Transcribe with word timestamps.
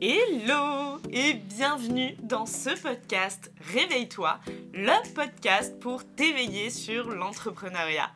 Hello 0.00 1.00
et 1.10 1.34
bienvenue 1.34 2.14
dans 2.22 2.46
ce 2.46 2.70
podcast 2.80 3.50
Réveille-toi, 3.74 4.38
le 4.72 5.12
podcast 5.12 5.76
pour 5.80 6.04
t'éveiller 6.14 6.70
sur 6.70 7.08
l'entrepreneuriat. 7.08 8.08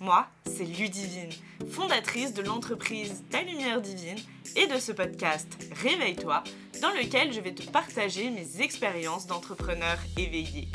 Moi, 0.00 0.26
c'est 0.44 0.66
Ludivine, 0.66 1.30
fondatrice 1.70 2.34
de 2.34 2.42
l'entreprise 2.42 3.24
Ta 3.30 3.40
Lumière 3.40 3.80
Divine 3.80 4.18
et 4.54 4.66
de 4.66 4.78
ce 4.78 4.92
podcast 4.92 5.48
Réveille-toi, 5.82 6.44
dans 6.82 6.90
lequel 6.90 7.32
je 7.32 7.40
vais 7.40 7.54
te 7.54 7.66
partager 7.70 8.28
mes 8.28 8.60
expériences 8.60 9.26
d'entrepreneur 9.26 9.96
éveillé. 10.18 10.68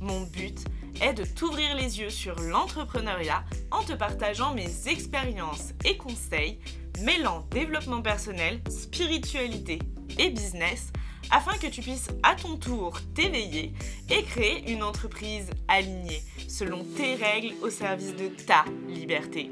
Mon 0.00 0.22
but 0.22 0.58
est 1.00 1.14
de 1.14 1.24
t'ouvrir 1.24 1.76
les 1.76 2.00
yeux 2.00 2.10
sur 2.10 2.34
l'entrepreneuriat 2.40 3.44
en 3.70 3.84
te 3.84 3.92
partageant 3.92 4.52
mes 4.52 4.88
expériences 4.88 5.74
et 5.84 5.96
conseils 5.96 6.58
mêlant 7.04 7.46
développement 7.52 8.02
personnel, 8.02 8.60
spiritualité 8.68 9.78
et 10.18 10.30
business 10.30 10.92
afin 11.30 11.56
que 11.58 11.66
tu 11.66 11.80
puisses 11.82 12.08
à 12.22 12.34
ton 12.34 12.56
tour 12.56 12.98
t'éveiller 13.14 13.72
et 14.10 14.22
créer 14.22 14.70
une 14.70 14.82
entreprise 14.82 15.50
alignée 15.68 16.22
selon 16.48 16.84
tes 16.84 17.14
règles 17.14 17.54
au 17.62 17.70
service 17.70 18.14
de 18.14 18.28
ta 18.28 18.64
liberté. 18.86 19.50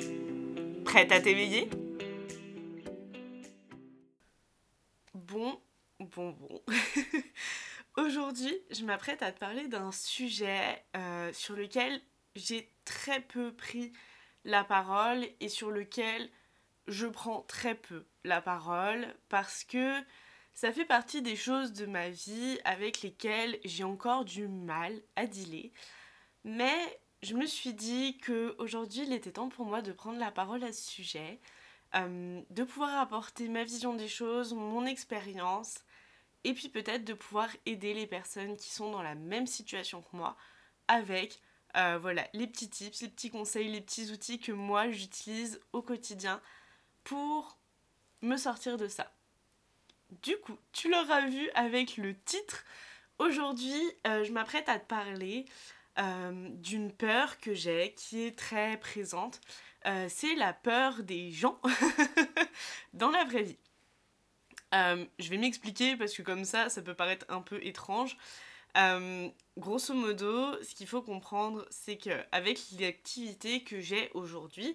Prête 0.84 1.12
à 1.12 1.20
t'éveiller? 1.20 1.69
Bon, 5.14 5.61
bon, 6.00 6.30
bon. 6.30 6.62
Aujourd'hui, 7.97 8.55
je 8.70 8.84
m'apprête 8.84 9.23
à 9.23 9.33
te 9.33 9.38
parler 9.38 9.69
d'un 9.69 9.91
sujet 9.91 10.84
euh, 10.97 11.33
sur 11.33 11.56
lequel 11.56 12.00
j'ai 12.34 12.70
très 12.84 13.20
peu 13.20 13.52
pris 13.52 13.92
la 14.45 14.64
parole 14.64 15.27
et 15.41 15.48
sur 15.48 15.70
lequel 15.70 16.28
je 16.86 17.06
prends 17.06 17.42
très 17.42 17.75
peu 17.75 18.06
la 18.25 18.41
parole 18.41 19.06
parce 19.28 19.64
que 19.64 20.00
ça 20.56 20.73
fait 20.73 20.87
partie 20.87 21.20
des 21.20 21.37
choses 21.37 21.74
de 21.74 21.84
ma 21.84 22.09
vie 22.09 22.59
avec 22.64 23.02
lesquelles 23.02 23.60
j'ai 23.66 23.84
encore 23.84 24.24
du 24.24 24.48
mal 24.48 25.03
à 25.14 25.27
dealer. 25.27 25.70
Mais 26.44 26.75
je 27.22 27.34
me 27.34 27.44
suis 27.44 27.75
dit 27.75 28.17
qu'aujourd'hui, 28.19 29.03
il 29.03 29.12
était 29.12 29.33
temps 29.33 29.50
pour 29.50 29.67
moi 29.67 29.83
de 29.83 29.92
prendre 29.92 30.19
la 30.19 30.30
parole 30.30 30.64
à 30.64 30.72
ce 30.72 30.91
sujet, 30.91 31.41
euh, 31.95 32.41
de 32.48 32.64
pouvoir 32.64 32.98
apporter 32.98 33.50
ma 33.50 33.64
vision 33.64 33.92
des 33.92 34.08
choses, 34.08 34.55
mon 34.55 34.86
expérience, 34.86 35.84
et 36.45 36.55
puis 36.55 36.70
peut-être 36.70 37.05
de 37.05 37.12
pouvoir 37.12 37.50
aider 37.67 37.92
les 37.92 38.06
personnes 38.06 38.56
qui 38.56 38.70
sont 38.70 38.91
dans 38.91 39.02
la 39.02 39.14
même 39.14 39.47
situation 39.47 40.00
que 40.00 40.17
moi 40.17 40.39
avec 40.89 41.42
euh, 41.77 41.98
voilà, 42.00 42.27
les 42.33 42.47
petits 42.47 42.70
tips, 42.70 43.02
les 43.02 43.08
petits 43.08 43.30
conseils, 43.30 43.69
les 43.69 43.83
petits 43.83 44.11
outils 44.11 44.41
que 44.41 44.52
moi 44.52 44.89
j'utilise 44.91 45.61
au 45.75 45.83
quotidien 45.83 46.41
pour 47.05 47.58
me 48.23 48.39
sortir 48.39 48.78
de 48.78 48.89
ça. 48.89 49.16
Du 50.10 50.36
coup, 50.38 50.56
tu 50.72 50.88
l'auras 50.88 51.26
vu 51.26 51.50
avec 51.54 51.96
le 51.96 52.14
titre. 52.14 52.64
Aujourd'hui, 53.18 53.80
euh, 54.06 54.22
je 54.22 54.32
m'apprête 54.32 54.68
à 54.68 54.78
te 54.78 54.86
parler 54.86 55.46
euh, 55.98 56.48
d'une 56.50 56.92
peur 56.92 57.38
que 57.40 57.54
j'ai 57.54 57.92
qui 57.94 58.22
est 58.22 58.38
très 58.38 58.78
présente. 58.78 59.40
Euh, 59.86 60.06
c'est 60.08 60.36
la 60.36 60.52
peur 60.52 61.02
des 61.02 61.32
gens 61.32 61.60
dans 62.92 63.10
la 63.10 63.24
vraie 63.24 63.42
vie. 63.42 63.58
je 64.72 65.28
vais 65.28 65.38
m'expliquer 65.38 65.96
parce 65.96 66.12
que 66.12 66.22
comme 66.22 66.44
ça, 66.44 66.68
ça 66.68 66.82
peut 66.82 66.94
paraître 66.94 67.27
un 67.28 67.40
peu 67.40 67.64
étrange. 67.64 68.16
grosso 69.56 69.92
modo, 69.92 70.62
ce 70.62 70.74
qu'il 70.74 70.86
faut 70.86 71.02
comprendre, 71.02 71.66
c'est 71.70 71.96
qu'avec 71.96 72.60
l'activité 72.78 73.64
que 73.64 73.80
j'ai 73.80 74.10
aujourd'hui, 74.14 74.72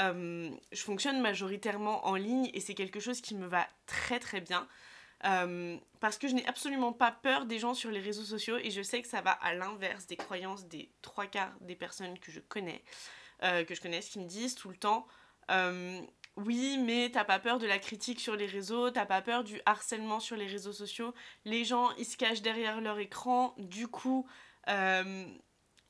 euh, 0.00 0.50
je 0.72 0.82
fonctionne 0.82 1.20
majoritairement 1.20 2.06
en 2.06 2.14
ligne 2.14 2.50
et 2.54 2.60
c'est 2.60 2.74
quelque 2.74 3.00
chose 3.00 3.20
qui 3.20 3.34
me 3.34 3.46
va 3.46 3.66
très 3.86 4.18
très 4.18 4.40
bien. 4.40 4.68
Euh, 5.24 5.76
parce 5.98 6.16
que 6.16 6.28
je 6.28 6.34
n'ai 6.34 6.46
absolument 6.46 6.92
pas 6.92 7.10
peur 7.10 7.44
des 7.44 7.58
gens 7.58 7.74
sur 7.74 7.90
les 7.90 7.98
réseaux 7.98 8.22
sociaux 8.22 8.56
et 8.56 8.70
je 8.70 8.82
sais 8.82 9.02
que 9.02 9.08
ça 9.08 9.20
va 9.20 9.32
à 9.32 9.52
l'inverse 9.52 10.06
des 10.06 10.14
croyances 10.14 10.66
des 10.66 10.92
trois 11.02 11.26
quarts 11.26 11.52
des 11.60 11.74
personnes 11.74 12.16
que 12.20 12.30
je 12.30 12.38
connais, 12.38 12.84
euh, 13.42 13.64
que 13.64 13.74
je 13.74 13.80
connais, 13.80 13.98
qui 13.98 14.20
me 14.20 14.26
disent 14.26 14.54
tout 14.54 14.68
le 14.68 14.76
temps 14.76 15.06
oui, 16.36 16.78
mais 16.78 17.10
t'as 17.10 17.24
pas 17.24 17.40
peur 17.40 17.58
de 17.58 17.66
la 17.66 17.80
critique 17.80 18.20
sur 18.20 18.36
les 18.36 18.46
réseaux, 18.46 18.90
t'as 18.90 19.06
pas 19.06 19.22
peur 19.22 19.42
du 19.42 19.60
harcèlement 19.66 20.20
sur 20.20 20.36
les 20.36 20.46
réseaux 20.46 20.72
sociaux, 20.72 21.12
les 21.44 21.64
gens 21.64 21.90
ils 21.96 22.04
se 22.04 22.16
cachent 22.16 22.42
derrière 22.42 22.80
leur 22.80 23.00
écran, 23.00 23.54
du 23.56 23.88
coup 23.88 24.24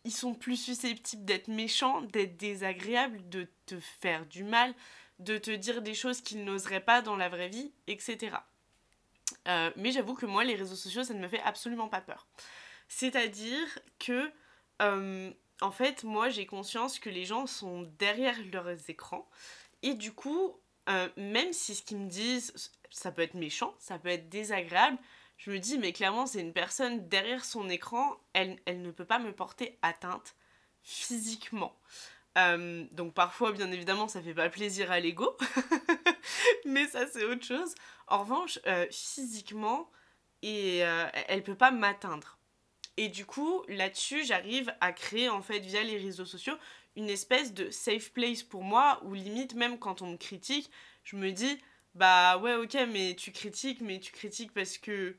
ils 0.09 0.13
sont 0.13 0.33
plus 0.33 0.57
susceptibles 0.57 1.27
d'être 1.27 1.49
méchants, 1.49 2.01
d'être 2.01 2.39
désagréables, 2.39 3.29
de 3.29 3.47
te 3.67 3.79
faire 3.79 4.25
du 4.25 4.43
mal, 4.43 4.75
de 5.19 5.37
te 5.37 5.51
dire 5.51 5.83
des 5.83 5.93
choses 5.93 6.23
qu'ils 6.23 6.45
n'oseraient 6.45 6.81
pas 6.81 7.03
dans 7.03 7.15
la 7.15 7.29
vraie 7.29 7.51
vie, 7.51 7.73
etc. 7.89 8.37
Euh, 9.49 9.71
mais 9.77 9.93
j'avoue 9.93 10.15
que 10.15 10.25
moi, 10.25 10.45
les 10.45 10.55
réseaux 10.55 10.77
sociaux, 10.77 11.05
ça 11.05 11.13
ne 11.13 11.21
me 11.21 11.29
fait 11.29 11.43
absolument 11.43 11.89
pas 11.89 12.01
peur. 12.01 12.27
C'est-à-dire 12.89 13.67
que, 13.99 14.33
euh, 14.81 15.31
en 15.61 15.71
fait, 15.73 16.05
moi, 16.05 16.31
j'ai 16.31 16.47
conscience 16.47 16.99
que 16.99 17.11
les 17.11 17.27
gens 17.27 17.47
sont 17.47 17.83
derrière 17.99 18.39
leurs 18.51 18.89
écrans. 18.89 19.29
Et 19.83 19.93
du 19.93 20.13
coup, 20.13 20.59
euh, 20.89 21.11
même 21.19 21.53
si 21.53 21.75
ce 21.75 21.83
qu'ils 21.83 21.99
me 21.99 22.09
disent, 22.09 22.73
ça 22.89 23.13
peut 23.13 23.21
être 23.21 23.35
méchant, 23.35 23.75
ça 23.79 23.99
peut 23.99 24.09
être 24.09 24.31
désagréable, 24.31 24.97
je 25.39 25.53
me 25.53 25.59
dis, 25.59 25.79
mais 25.79 25.93
clairement, 25.93 26.27
c'est 26.27 26.41
une 26.41 26.53
personne 26.53 27.09
derrière 27.09 27.45
son 27.45 27.69
écran, 27.69 28.17
elle, 28.33 28.59
elle 28.67 28.83
ne 28.83 28.91
peut 28.91 29.05
pas 29.05 29.21
me 29.21 29.33
porter 29.33 29.79
atteinte 29.83 30.35
physiquement. 30.83 31.79
Euh, 32.37 32.85
donc 32.93 33.15
parfois, 33.15 33.53
bien 33.53 33.71
évidemment, 33.71 34.09
ça 34.09 34.21
fait 34.21 34.35
pas 34.35 34.49
plaisir 34.49 34.91
à 34.91 35.01
l'ego, 35.01 35.37
mais 36.65 36.87
ça 36.89 37.07
c'est 37.07 37.25
autre 37.25 37.45
chose. 37.45 37.75
En 38.09 38.21
revanche, 38.21 38.59
euh, 38.67 38.87
physiquement, 38.91 39.91
et, 40.43 40.85
euh, 40.85 41.07
elle 41.29 41.43
peut 41.45 41.57
pas 41.57 41.71
m'atteindre. 41.71 42.39
Et 42.97 43.09
du 43.09 43.25
coup, 43.25 43.63
là-dessus, 43.69 44.25
j'arrive 44.25 44.75
à 44.81 44.93
créer 44.93 45.29
en 45.29 45.41
fait 45.41 45.61
via 45.61 45.83
les 45.85 45.99
réseaux 45.99 46.27
sociaux 46.27 46.57
une 46.97 47.09
espèce 47.11 47.55
de 47.55 47.71
safe 47.71 48.13
place 48.13 48.43
pour 48.43 48.65
moi, 48.65 49.01
où 49.05 49.15
limite 49.15 49.55
même 49.55 49.79
quand 49.79 50.03
on 50.03 50.13
me 50.13 50.17
critique, 50.17 50.71
je 51.05 51.17
me 51.17 51.31
dis, 51.31 51.59
bah 51.95 52.39
ouais 52.39 52.57
ok, 52.57 52.77
mais 52.93 53.15
tu 53.15 53.31
critiques, 53.31 53.81
mais 53.81 54.01
tu 54.01 54.13
critiques 54.13 54.53
parce 54.53 54.79
que 54.79 55.17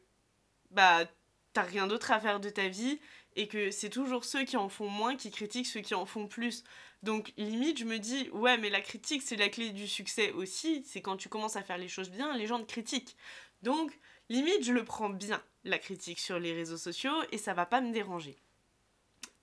bah 0.71 1.05
t'as 1.53 1.63
rien 1.63 1.87
d'autre 1.87 2.11
à 2.11 2.19
faire 2.19 2.39
de 2.39 2.49
ta 2.49 2.67
vie 2.67 2.99
et 3.35 3.47
que 3.47 3.71
c'est 3.71 3.89
toujours 3.89 4.25
ceux 4.25 4.43
qui 4.45 4.57
en 4.57 4.69
font 4.69 4.89
moins 4.89 5.15
qui 5.15 5.31
critiquent 5.31 5.67
ceux 5.67 5.81
qui 5.81 5.95
en 5.95 6.05
font 6.05 6.27
plus. 6.27 6.63
Donc 7.03 7.33
limite 7.37 7.79
je 7.79 7.85
me 7.85 7.97
dis 7.99 8.29
ouais 8.31 8.57
mais 8.57 8.69
la 8.69 8.81
critique 8.81 9.21
c'est 9.21 9.35
la 9.35 9.49
clé 9.49 9.71
du 9.71 9.87
succès 9.87 10.31
aussi, 10.31 10.83
c'est 10.85 11.01
quand 11.01 11.17
tu 11.17 11.29
commences 11.29 11.55
à 11.55 11.63
faire 11.63 11.77
les 11.77 11.87
choses 11.87 12.09
bien, 12.09 12.35
les 12.37 12.47
gens 12.47 12.59
te 12.59 12.71
critiquent. 12.71 13.15
Donc 13.61 13.97
limite 14.29 14.63
je 14.63 14.73
le 14.73 14.83
prends 14.83 15.09
bien 15.09 15.41
la 15.63 15.79
critique 15.79 16.19
sur 16.19 16.39
les 16.39 16.53
réseaux 16.53 16.77
sociaux 16.77 17.15
et 17.31 17.37
ça 17.37 17.53
va 17.53 17.65
pas 17.65 17.81
me 17.81 17.93
déranger. 17.93 18.37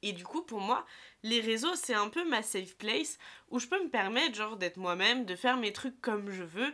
Et 0.03 0.13
du 0.13 0.25
coup, 0.25 0.43
pour 0.43 0.61
moi, 0.61 0.87
les 1.23 1.41
réseaux, 1.41 1.75
c'est 1.75 1.95
un 1.95 2.09
peu 2.09 2.29
ma 2.29 2.43
safe 2.43 2.77
place 2.77 3.19
où 3.51 3.59
je 3.59 3.67
peux 3.67 3.83
me 3.83 3.89
permettre, 3.89 4.37
genre, 4.37 4.57
d'être 4.57 4.77
moi-même, 4.77 5.25
de 5.25 5.35
faire 5.35 5.57
mes 5.57 5.73
trucs 5.73 6.01
comme 6.01 6.31
je 6.31 6.45
veux 6.45 6.73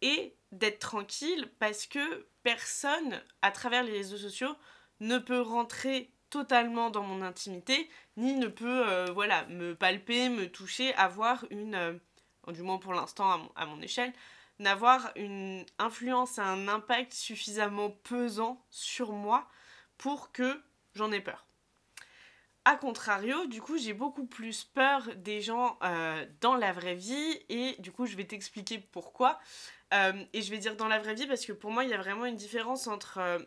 et 0.00 0.34
d'être 0.52 0.78
tranquille 0.78 1.50
parce 1.58 1.86
que 1.86 2.26
personne, 2.42 3.20
à 3.42 3.50
travers 3.50 3.82
les 3.82 3.92
réseaux 3.92 4.16
sociaux, 4.16 4.54
ne 5.00 5.18
peut 5.18 5.40
rentrer 5.40 6.10
totalement 6.30 6.90
dans 6.90 7.02
mon 7.02 7.22
intimité, 7.22 7.90
ni 8.16 8.34
ne 8.34 8.48
peut 8.48 8.88
euh, 8.88 9.06
voilà, 9.12 9.44
me 9.46 9.74
palper, 9.74 10.28
me 10.28 10.48
toucher, 10.50 10.94
avoir 10.94 11.44
une, 11.50 11.74
euh, 11.74 11.92
du 12.48 12.62
moins 12.62 12.78
pour 12.78 12.94
l'instant 12.94 13.50
à, 13.54 13.66
mon 13.66 13.82
échelle, 13.82 14.12
n'avoir 14.58 15.12
une 15.16 15.66
influence 15.78 16.38
un 16.38 16.68
impact 16.68 17.12
suffisamment 17.12 17.90
pesant 17.90 18.64
sur 18.70 19.12
moi 19.12 19.46
pour 19.98 20.32
que 20.32 20.62
j'en 20.94 21.12
ai 21.12 21.20
peur. 21.20 21.46
A 22.64 22.76
contrario, 22.76 23.46
du 23.46 23.60
coup, 23.60 23.76
j'ai 23.76 23.92
beaucoup 23.92 24.24
plus 24.24 24.62
peur 24.62 25.08
des 25.16 25.40
gens 25.40 25.78
euh, 25.82 26.24
dans 26.40 26.54
la 26.54 26.72
vraie 26.72 26.94
vie 26.94 27.40
et 27.48 27.74
du 27.80 27.90
coup, 27.90 28.06
je 28.06 28.16
vais 28.16 28.24
t'expliquer 28.24 28.78
pourquoi. 28.78 29.40
Euh, 29.92 30.12
et 30.32 30.42
je 30.42 30.50
vais 30.50 30.58
dire 30.58 30.76
dans 30.76 30.86
la 30.86 31.00
vraie 31.00 31.14
vie 31.14 31.26
parce 31.26 31.44
que 31.44 31.52
pour 31.52 31.72
moi, 31.72 31.82
il 31.82 31.90
y 31.90 31.94
a 31.94 31.98
vraiment 31.98 32.24
une 32.24 32.36
différence 32.36 32.86
entre 32.86 33.18
euh, 33.18 33.38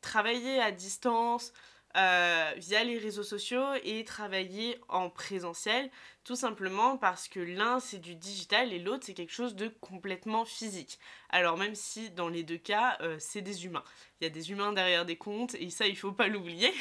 travailler 0.00 0.58
à 0.60 0.72
distance 0.72 1.52
euh, 1.96 2.52
via 2.56 2.84
les 2.84 2.98
réseaux 2.98 3.22
sociaux 3.22 3.74
et 3.84 4.04
travailler 4.04 4.78
en 4.88 5.10
présentiel, 5.10 5.90
tout 6.24 6.36
simplement 6.36 6.96
parce 6.96 7.28
que 7.28 7.40
l'un 7.40 7.80
c'est 7.80 7.98
du 7.98 8.14
digital 8.14 8.72
et 8.72 8.78
l'autre 8.78 9.04
c'est 9.06 9.14
quelque 9.14 9.32
chose 9.32 9.54
de 9.54 9.68
complètement 9.80 10.44
physique. 10.44 10.98
Alors 11.30 11.56
même 11.56 11.74
si 11.74 12.10
dans 12.10 12.28
les 12.28 12.42
deux 12.44 12.58
cas, 12.58 12.98
c'est 13.18 13.42
des 13.42 13.64
humains. 13.66 13.84
Il 14.20 14.24
y 14.24 14.26
a 14.26 14.30
des 14.30 14.50
humains 14.50 14.72
derrière 14.72 15.04
des 15.04 15.16
comptes 15.16 15.54
et 15.54 15.70
ça, 15.70 15.86
il 15.86 15.96
faut 15.96 16.12
pas 16.12 16.28
l'oublier. 16.28 16.72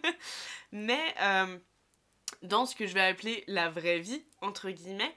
Mais 0.72 1.14
dans 2.42 2.66
ce 2.66 2.76
que 2.76 2.86
je 2.86 2.94
vais 2.94 3.04
appeler 3.04 3.44
la 3.46 3.70
vraie 3.70 3.98
vie, 3.98 4.24
entre 4.40 4.70
guillemets, 4.70 5.14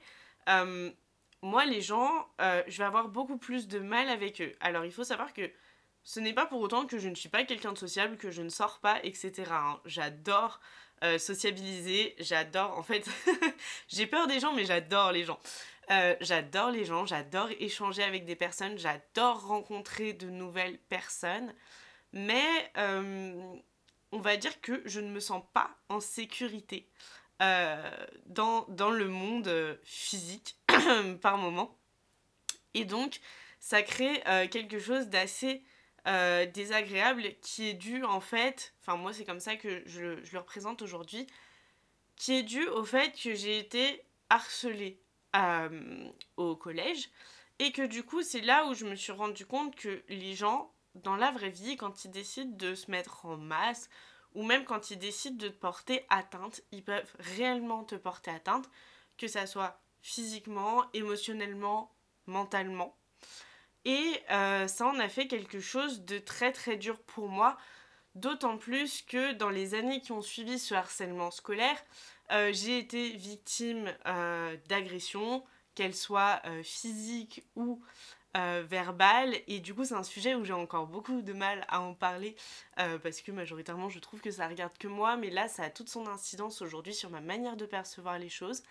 moi, 1.42 1.64
les 1.64 1.80
gens, 1.80 2.26
euh, 2.40 2.62
je 2.66 2.78
vais 2.78 2.84
avoir 2.84 3.08
beaucoup 3.08 3.38
plus 3.38 3.68
de 3.68 3.78
mal 3.78 4.08
avec 4.08 4.40
eux. 4.40 4.52
Alors, 4.60 4.84
il 4.84 4.92
faut 4.92 5.04
savoir 5.04 5.32
que 5.32 5.50
ce 6.04 6.20
n'est 6.20 6.32
pas 6.32 6.46
pour 6.46 6.60
autant 6.60 6.86
que 6.86 6.98
je 6.98 7.08
ne 7.08 7.14
suis 7.14 7.28
pas 7.28 7.44
quelqu'un 7.44 7.72
de 7.72 7.78
sociable, 7.78 8.16
que 8.16 8.30
je 8.30 8.42
ne 8.42 8.48
sors 8.48 8.80
pas, 8.80 8.98
etc. 9.02 9.44
Hein. 9.50 9.80
J'adore 9.84 10.60
euh, 11.04 11.16
sociabiliser, 11.18 12.16
j'adore, 12.18 12.76
en 12.76 12.82
fait, 12.82 13.08
j'ai 13.88 14.06
peur 14.06 14.26
des 14.26 14.40
gens, 14.40 14.52
mais 14.52 14.64
j'adore 14.64 15.12
les 15.12 15.24
gens. 15.24 15.38
Euh, 15.90 16.16
j'adore 16.20 16.72
les 16.72 16.84
gens, 16.84 17.06
j'adore 17.06 17.48
échanger 17.60 18.02
avec 18.02 18.24
des 18.24 18.34
personnes, 18.34 18.76
j'adore 18.78 19.46
rencontrer 19.46 20.12
de 20.12 20.28
nouvelles 20.28 20.78
personnes. 20.88 21.54
Mais 22.12 22.70
euh, 22.78 23.54
on 24.10 24.18
va 24.18 24.36
dire 24.36 24.60
que 24.60 24.82
je 24.86 24.98
ne 24.98 25.08
me 25.08 25.20
sens 25.20 25.42
pas 25.52 25.70
en 25.88 26.00
sécurité 26.00 26.88
dans, 27.38 28.64
dans, 28.66 28.90
le 28.90 29.06
monde 29.06 29.78
physique 29.84 30.56
par 31.22 31.38
moment. 31.38 31.78
Et 32.74 32.84
donc, 32.84 33.20
ça 33.60 33.82
crée 33.82 34.20
quelque 34.50 34.80
chose 34.80 35.06
d'assez 35.06 35.62
désagréable 36.46 37.34
qui 37.42 37.68
est 37.68 37.74
dû 37.74 38.04
en 38.04 38.20
fait, 38.20 38.74
enfin 38.80 38.96
moi 38.96 39.12
c'est 39.12 39.24
comme 39.24 39.40
ça 39.40 39.56
que 39.56 39.82
je, 39.86 40.22
je 40.24 40.32
le 40.32 40.38
représente 40.38 40.82
aujourd'hui, 40.82 41.26
qui 42.16 42.34
est 42.34 42.42
dû 42.42 42.66
au 42.68 42.84
fait 42.84 43.12
que 43.12 43.34
j'ai 43.34 43.58
été 43.58 44.04
harcelée 44.28 45.00
euh, 45.36 46.10
au 46.36 46.56
collège 46.56 47.10
et 47.58 47.72
que 47.72 47.86
du 47.86 48.02
coup 48.02 48.22
c'est 48.22 48.40
là 48.40 48.66
où 48.66 48.74
je 48.74 48.84
me 48.84 48.94
suis 48.94 49.12
rendu 49.12 49.46
compte 49.46 49.74
que 49.76 50.02
les 50.08 50.34
gens 50.34 50.72
dans 50.94 51.16
la 51.16 51.30
vraie 51.30 51.50
vie 51.50 51.76
quand 51.76 52.04
ils 52.04 52.10
décident 52.10 52.56
de 52.56 52.74
se 52.74 52.90
mettre 52.90 53.24
en 53.24 53.36
masse 53.36 53.88
ou 54.34 54.42
même 54.42 54.64
quand 54.64 54.90
ils 54.90 54.98
décident 54.98 55.36
de 55.36 55.48
te 55.48 55.58
porter 55.58 56.04
atteinte 56.08 56.62
ils 56.72 56.84
peuvent 56.84 57.14
réellement 57.18 57.84
te 57.84 57.94
porter 57.94 58.30
atteinte 58.30 58.68
que 59.16 59.28
ça 59.28 59.46
soit 59.46 59.80
physiquement 60.02 60.84
émotionnellement 60.92 61.94
mentalement 62.26 62.97
et 63.84 64.22
euh, 64.30 64.66
ça 64.66 64.86
en 64.86 64.98
a 64.98 65.08
fait 65.08 65.26
quelque 65.26 65.60
chose 65.60 66.04
de 66.04 66.18
très 66.18 66.52
très 66.52 66.76
dur 66.76 66.98
pour 67.00 67.28
moi 67.28 67.56
D'autant 68.14 68.56
plus 68.58 69.02
que 69.02 69.32
dans 69.32 69.50
les 69.50 69.74
années 69.74 70.00
qui 70.00 70.10
ont 70.10 70.22
suivi 70.22 70.58
ce 70.58 70.74
harcèlement 70.74 71.30
scolaire, 71.30 71.76
euh, 72.32 72.50
j'ai 72.52 72.76
été 72.78 73.10
victime 73.10 73.94
euh, 74.06 74.56
d'agressions, 74.66 75.44
qu'elles 75.76 75.94
soient 75.94 76.42
physiques 76.64 77.44
ou 77.54 77.80
verbales. 78.34 79.36
Et 79.46 79.60
du 79.60 79.72
coup, 79.72 79.84
c'est 79.84 79.94
un 79.94 80.02
sujet 80.02 80.34
où 80.34 80.44
j'ai 80.44 80.52
encore 80.52 80.88
beaucoup 80.88 81.22
de 81.22 81.32
mal 81.32 81.64
à 81.68 81.80
en 81.80 81.94
parler 81.94 82.34
parce 82.74 83.20
que 83.20 83.30
majoritairement, 83.30 83.88
je 83.88 84.00
trouve 84.00 84.20
que 84.20 84.32
ça 84.32 84.48
regarde 84.48 84.76
que 84.78 84.88
moi. 84.88 85.16
Mais 85.16 85.30
là, 85.30 85.46
ça 85.46 85.62
a 85.62 85.70
toute 85.70 85.88
son 85.88 86.08
incidence 86.08 86.60
aujourd'hui 86.60 86.94
sur 86.94 87.10
ma 87.10 87.20
manière 87.20 87.56
de 87.56 87.66
percevoir 87.66 88.18
les 88.18 88.28
choses. 88.28 88.64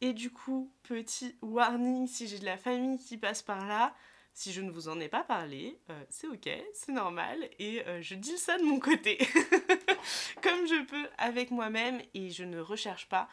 Et 0.00 0.12
du 0.12 0.30
coup, 0.30 0.72
petit 0.82 1.36
warning 1.42 2.06
si 2.06 2.28
j'ai 2.28 2.38
de 2.38 2.44
la 2.44 2.56
famille 2.56 2.98
qui 2.98 3.16
passe 3.16 3.42
par 3.42 3.66
là, 3.66 3.94
si 4.38 4.52
je 4.52 4.60
ne 4.60 4.70
vous 4.70 4.86
en 4.88 5.00
ai 5.00 5.08
pas 5.08 5.24
parlé, 5.24 5.80
euh, 5.90 6.04
c'est 6.10 6.28
ok, 6.28 6.48
c'est 6.72 6.92
normal, 6.92 7.50
et 7.58 7.84
euh, 7.88 8.00
je 8.02 8.14
dis 8.14 8.38
ça 8.38 8.56
de 8.56 8.62
mon 8.62 8.78
côté, 8.78 9.18
comme 10.42 10.64
je 10.64 10.84
peux 10.84 11.08
avec 11.18 11.50
moi-même, 11.50 12.00
et 12.14 12.30
je 12.30 12.44
ne 12.44 12.60
recherche 12.60 13.08
pas 13.08 13.28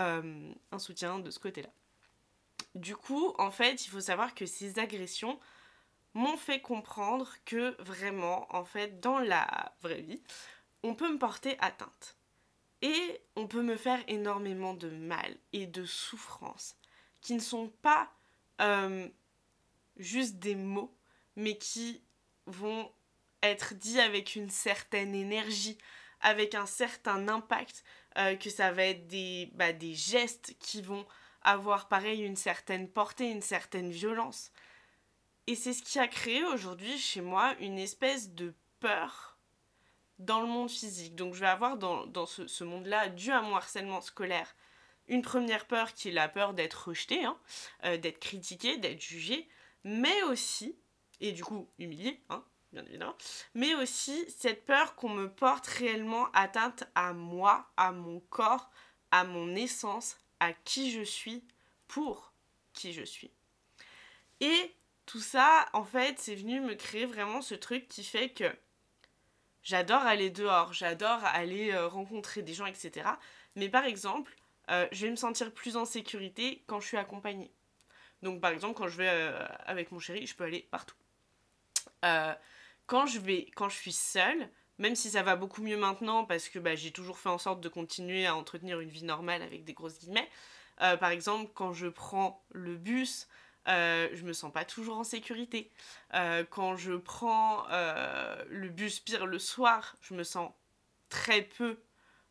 euh, 0.00 0.52
un 0.72 0.78
soutien 0.80 1.20
de 1.20 1.30
ce 1.30 1.38
côté-là. 1.38 1.68
Du 2.74 2.96
coup, 2.96 3.32
en 3.38 3.52
fait, 3.52 3.86
il 3.86 3.90
faut 3.90 4.00
savoir 4.00 4.34
que 4.34 4.44
ces 4.44 4.80
agressions 4.80 5.38
m'ont 6.14 6.36
fait 6.36 6.60
comprendre 6.60 7.32
que 7.44 7.80
vraiment, 7.80 8.52
en 8.52 8.64
fait, 8.64 8.98
dans 8.98 9.20
la 9.20 9.72
vraie 9.82 10.02
vie, 10.02 10.20
on 10.82 10.96
peut 10.96 11.12
me 11.12 11.18
porter 11.18 11.56
atteinte. 11.60 12.16
Et 12.82 13.20
on 13.36 13.46
peut 13.46 13.62
me 13.62 13.76
faire 13.76 14.02
énormément 14.08 14.74
de 14.74 14.90
mal 14.90 15.36
et 15.52 15.68
de 15.68 15.84
souffrance 15.84 16.74
qui 17.20 17.34
ne 17.34 17.40
sont 17.40 17.68
pas 17.82 18.10
juste 20.00 20.36
des 20.36 20.54
mots, 20.54 20.96
mais 21.36 21.56
qui 21.56 22.02
vont 22.46 22.92
être 23.42 23.74
dits 23.74 24.00
avec 24.00 24.34
une 24.34 24.50
certaine 24.50 25.14
énergie, 25.14 25.78
avec 26.20 26.54
un 26.54 26.66
certain 26.66 27.28
impact, 27.28 27.84
euh, 28.18 28.34
que 28.36 28.50
ça 28.50 28.72
va 28.72 28.84
être 28.84 29.06
des, 29.06 29.50
bah, 29.54 29.72
des 29.72 29.94
gestes 29.94 30.56
qui 30.58 30.82
vont 30.82 31.06
avoir 31.42 31.88
pareil 31.88 32.22
une 32.22 32.36
certaine 32.36 32.88
portée, 32.88 33.30
une 33.30 33.42
certaine 33.42 33.90
violence. 33.90 34.50
Et 35.46 35.54
c'est 35.54 35.72
ce 35.72 35.82
qui 35.82 35.98
a 35.98 36.08
créé 36.08 36.44
aujourd'hui 36.44 36.98
chez 36.98 37.20
moi 37.20 37.54
une 37.60 37.78
espèce 37.78 38.30
de 38.30 38.54
peur 38.80 39.38
dans 40.18 40.40
le 40.40 40.46
monde 40.46 40.70
physique. 40.70 41.14
Donc 41.14 41.34
je 41.34 41.40
vais 41.40 41.46
avoir 41.46 41.76
dans, 41.76 42.06
dans 42.06 42.26
ce, 42.26 42.46
ce 42.46 42.64
monde-là, 42.64 43.08
dû 43.08 43.30
à 43.30 43.40
mon 43.40 43.56
harcèlement 43.56 44.00
scolaire, 44.00 44.54
une 45.08 45.22
première 45.22 45.66
peur 45.66 45.94
qui 45.94 46.08
est 46.08 46.12
la 46.12 46.28
peur 46.28 46.54
d'être 46.54 46.88
rejeté, 46.88 47.24
hein, 47.24 47.38
euh, 47.84 47.96
d'être 47.96 48.20
critiqué, 48.20 48.76
d'être 48.76 49.00
jugé, 49.00 49.48
mais 49.84 50.22
aussi, 50.24 50.76
et 51.20 51.32
du 51.32 51.44
coup 51.44 51.68
humilié, 51.78 52.22
hein, 52.28 52.44
bien 52.72 52.84
évidemment, 52.84 53.16
mais 53.54 53.74
aussi 53.74 54.24
cette 54.30 54.64
peur 54.64 54.94
qu'on 54.94 55.10
me 55.10 55.30
porte 55.30 55.66
réellement 55.66 56.30
atteinte 56.32 56.84
à 56.94 57.12
moi, 57.12 57.70
à 57.76 57.92
mon 57.92 58.20
corps, 58.20 58.70
à 59.10 59.24
mon 59.24 59.54
essence, 59.54 60.16
à 60.38 60.52
qui 60.52 60.90
je 60.90 61.02
suis, 61.02 61.44
pour 61.88 62.32
qui 62.72 62.92
je 62.92 63.02
suis. 63.02 63.30
Et 64.40 64.74
tout 65.06 65.20
ça, 65.20 65.66
en 65.72 65.84
fait, 65.84 66.18
c'est 66.18 66.34
venu 66.34 66.60
me 66.60 66.74
créer 66.74 67.04
vraiment 67.04 67.42
ce 67.42 67.54
truc 67.54 67.88
qui 67.88 68.04
fait 68.04 68.30
que 68.30 68.44
j'adore 69.62 70.02
aller 70.02 70.30
dehors, 70.30 70.72
j'adore 70.72 71.24
aller 71.24 71.72
euh, 71.72 71.88
rencontrer 71.88 72.42
des 72.42 72.54
gens, 72.54 72.66
etc. 72.66 73.08
Mais 73.56 73.68
par 73.68 73.84
exemple, 73.84 74.34
euh, 74.70 74.86
je 74.92 75.06
vais 75.06 75.10
me 75.10 75.16
sentir 75.16 75.52
plus 75.52 75.76
en 75.76 75.84
sécurité 75.84 76.62
quand 76.66 76.80
je 76.80 76.86
suis 76.86 76.96
accompagnée. 76.96 77.50
Donc 78.22 78.40
par 78.40 78.50
exemple, 78.50 78.74
quand 78.74 78.88
je 78.88 78.96
vais 78.96 79.08
euh, 79.08 79.46
avec 79.66 79.92
mon 79.92 79.98
chéri, 79.98 80.26
je 80.26 80.34
peux 80.34 80.44
aller 80.44 80.66
partout. 80.70 80.96
Euh, 82.04 82.34
quand, 82.86 83.06
je 83.06 83.18
vais, 83.18 83.46
quand 83.54 83.68
je 83.68 83.76
suis 83.76 83.92
seule, 83.92 84.48
même 84.78 84.94
si 84.94 85.10
ça 85.10 85.22
va 85.22 85.36
beaucoup 85.36 85.62
mieux 85.62 85.76
maintenant 85.76 86.24
parce 86.24 86.48
que 86.48 86.58
bah, 86.58 86.74
j'ai 86.74 86.90
toujours 86.90 87.18
fait 87.18 87.28
en 87.28 87.38
sorte 87.38 87.60
de 87.60 87.68
continuer 87.68 88.26
à 88.26 88.34
entretenir 88.34 88.80
une 88.80 88.88
vie 88.88 89.04
normale 89.04 89.42
avec 89.42 89.64
des 89.64 89.72
grosses 89.72 89.98
guillemets. 89.98 90.28
Euh, 90.80 90.96
par 90.96 91.10
exemple, 91.10 91.50
quand 91.54 91.72
je 91.72 91.86
prends 91.86 92.42
le 92.50 92.76
bus, 92.76 93.28
je 93.66 94.22
me 94.24 94.32
sens 94.32 94.52
pas 94.52 94.64
toujours 94.64 94.96
en 94.96 95.04
sécurité. 95.04 95.70
quand 96.50 96.76
je 96.76 96.94
prends 96.94 97.66
le 98.48 98.68
bus 98.68 98.98
pire 99.00 99.26
le 99.26 99.38
soir, 99.38 99.96
je 100.00 100.14
me 100.14 100.24
sens 100.24 100.50
très 101.08 101.42
peu 101.42 101.78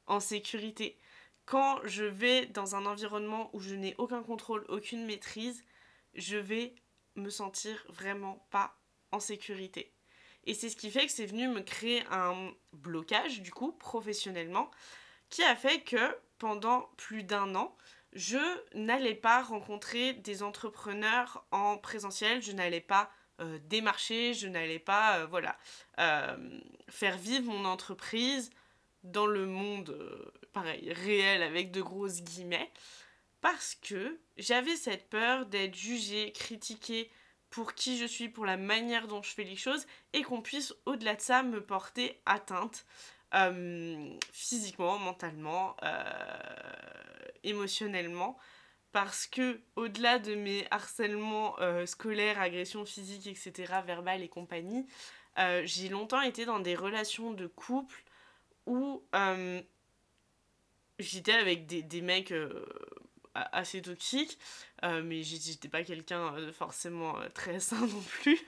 en 0.08 0.20
sécurité. 0.20 0.98
Quand 1.46 1.80
je 1.84 2.04
vais 2.04 2.46
dans 2.48 2.76
un 2.76 2.86
environnement 2.86 3.50
où 3.54 3.60
je 3.60 3.74
n'ai 3.74 3.96
aucun 3.98 4.22
contrôle, 4.22 4.66
aucune 4.70 5.06
maîtrise, 5.06 5.64
je 6.14 6.38
vais 6.38 6.76
me 7.16 7.30
sentir 7.30 7.84
vraiment 7.90 8.46
pas 8.50 8.78
en 9.12 9.20
sécurité. 9.20 9.94
Et 10.46 10.54
c'est 10.54 10.70
ce 10.70 10.76
qui 10.76 10.90
fait 10.90 11.06
que 11.06 11.12
c'est 11.12 11.26
venu 11.26 11.48
me 11.48 11.62
créer 11.62 12.04
un 12.12 12.52
blocage, 12.74 13.42
du 13.42 13.52
coup, 13.52 13.72
professionnellement, 13.74 14.72
qui 15.30 15.44
a 15.44 15.56
fait 15.56 15.82
que 15.82 16.18
pendant 16.38 16.90
plus 16.98 17.24
d'un 17.24 17.56
an, 17.56 17.76
je 18.14 18.38
n'allais 18.74 19.16
pas 19.16 19.44
rencontrer 19.44 20.14
des 20.14 20.42
entrepreneurs 20.42 21.46
en 21.52 21.78
présentiel, 21.78 22.42
je 22.42 22.52
n'allais 22.52 22.82
pas 22.82 23.12
euh, 23.42 23.60
démarcher, 23.66 24.34
je 24.34 24.48
n'allais 24.48 24.80
pas, 24.80 25.20
euh, 25.20 25.26
voilà, 25.28 25.58
euh, 26.00 26.60
faire 26.90 27.18
vivre 27.18 27.52
mon 27.52 27.66
entreprise 27.66 28.50
dans 29.04 29.28
le 29.28 29.46
monde, 29.46 29.96
pareil, 30.52 30.92
réel, 30.92 31.44
avec 31.44 31.72
de 31.72 31.82
grosses 31.82 32.22
guillemets 32.22 32.72
parce 33.42 33.76
que 33.76 34.20
j'avais 34.38 34.76
cette 34.76 35.10
peur 35.10 35.46
d'être 35.46 35.76
jugée, 35.76 36.32
critiquée 36.32 37.10
pour 37.50 37.74
qui 37.74 37.98
je 37.98 38.06
suis, 38.06 38.30
pour 38.30 38.46
la 38.46 38.58
manière 38.58 39.08
dont 39.08 39.22
je 39.24 39.32
fais 39.32 39.44
les 39.44 39.56
choses, 39.56 39.86
et 40.14 40.22
qu'on 40.22 40.42
puisse 40.42 40.74
au-delà 40.86 41.16
de 41.16 41.22
ça 41.22 41.44
me 41.44 41.64
porter 41.64 42.22
atteinte 42.26 42.86
euh, 43.36 44.10
physiquement, 44.32 44.98
mentalement, 44.98 45.76
euh, 45.84 46.04
émotionnellement. 47.44 48.38
Parce 48.92 49.28
que 49.28 49.62
au-delà 49.76 50.18
de 50.18 50.34
mes 50.34 50.66
harcèlements 50.72 51.60
euh, 51.60 51.86
scolaires, 51.86 52.42
agressions 52.42 52.86
physiques, 52.86 53.28
etc., 53.28 53.74
verbales 53.86 54.24
et 54.24 54.30
compagnie, 54.30 54.88
j'ai 55.64 55.88
longtemps 55.88 56.20
été 56.20 56.44
dans 56.44 56.60
des 56.60 56.76
relations 56.76 57.32
de 57.32 57.48
couple 57.48 58.04
où 58.66 59.02
j'étais 61.00 61.32
avec 61.32 61.66
des, 61.66 61.82
des 61.82 62.02
mecs 62.02 62.34
assez 63.52 63.82
toxique, 63.82 64.38
euh, 64.84 65.02
mais 65.04 65.24
j'étais 65.24 65.68
pas 65.68 65.84
quelqu'un 65.84 66.34
de 66.40 66.52
forcément 66.52 67.20
euh, 67.20 67.30
très 67.30 67.60
sain 67.60 67.80
non 67.86 68.02
plus 68.02 68.40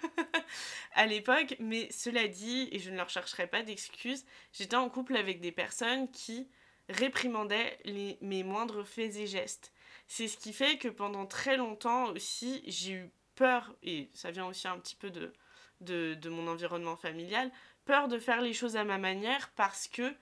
à 0.93 1.05
l'époque. 1.05 1.55
Mais 1.60 1.91
cela 1.91 2.27
dit, 2.27 2.69
et 2.71 2.79
je 2.79 2.91
ne 2.91 2.98
leur 2.98 3.10
chercherai 3.10 3.48
pas 3.48 3.63
d'excuses, 3.63 4.25
j'étais 4.53 4.75
en 4.75 4.89
couple 4.89 5.15
avec 5.15 5.41
des 5.41 5.51
personnes 5.51 6.10
qui 6.12 6.48
réprimandaient 6.89 7.77
mes 8.21 8.43
moindres 8.43 8.86
faits 8.86 9.15
et 9.15 9.27
gestes. 9.27 9.71
C'est 10.07 10.27
ce 10.27 10.38
qui 10.38 10.51
fait 10.51 10.77
que 10.77 10.89
pendant 10.89 11.25
très 11.25 11.55
longtemps 11.55 12.12
aussi, 12.12 12.63
j'ai 12.67 12.93
eu 12.93 13.12
peur, 13.36 13.74
et 13.81 14.10
ça 14.13 14.31
vient 14.31 14.45
aussi 14.45 14.67
un 14.67 14.77
petit 14.77 14.95
peu 14.95 15.10
de, 15.10 15.33
de 15.79 16.29
mon 16.29 16.48
environnement 16.48 16.98
familial, 16.98 17.50
peur 17.86 18.07
de 18.07 18.19
faire 18.19 18.41
les 18.41 18.53
choses 18.53 18.75
à 18.75 18.83
ma 18.83 18.98
manière 18.98 19.51
parce 19.55 19.88
que 19.88 20.13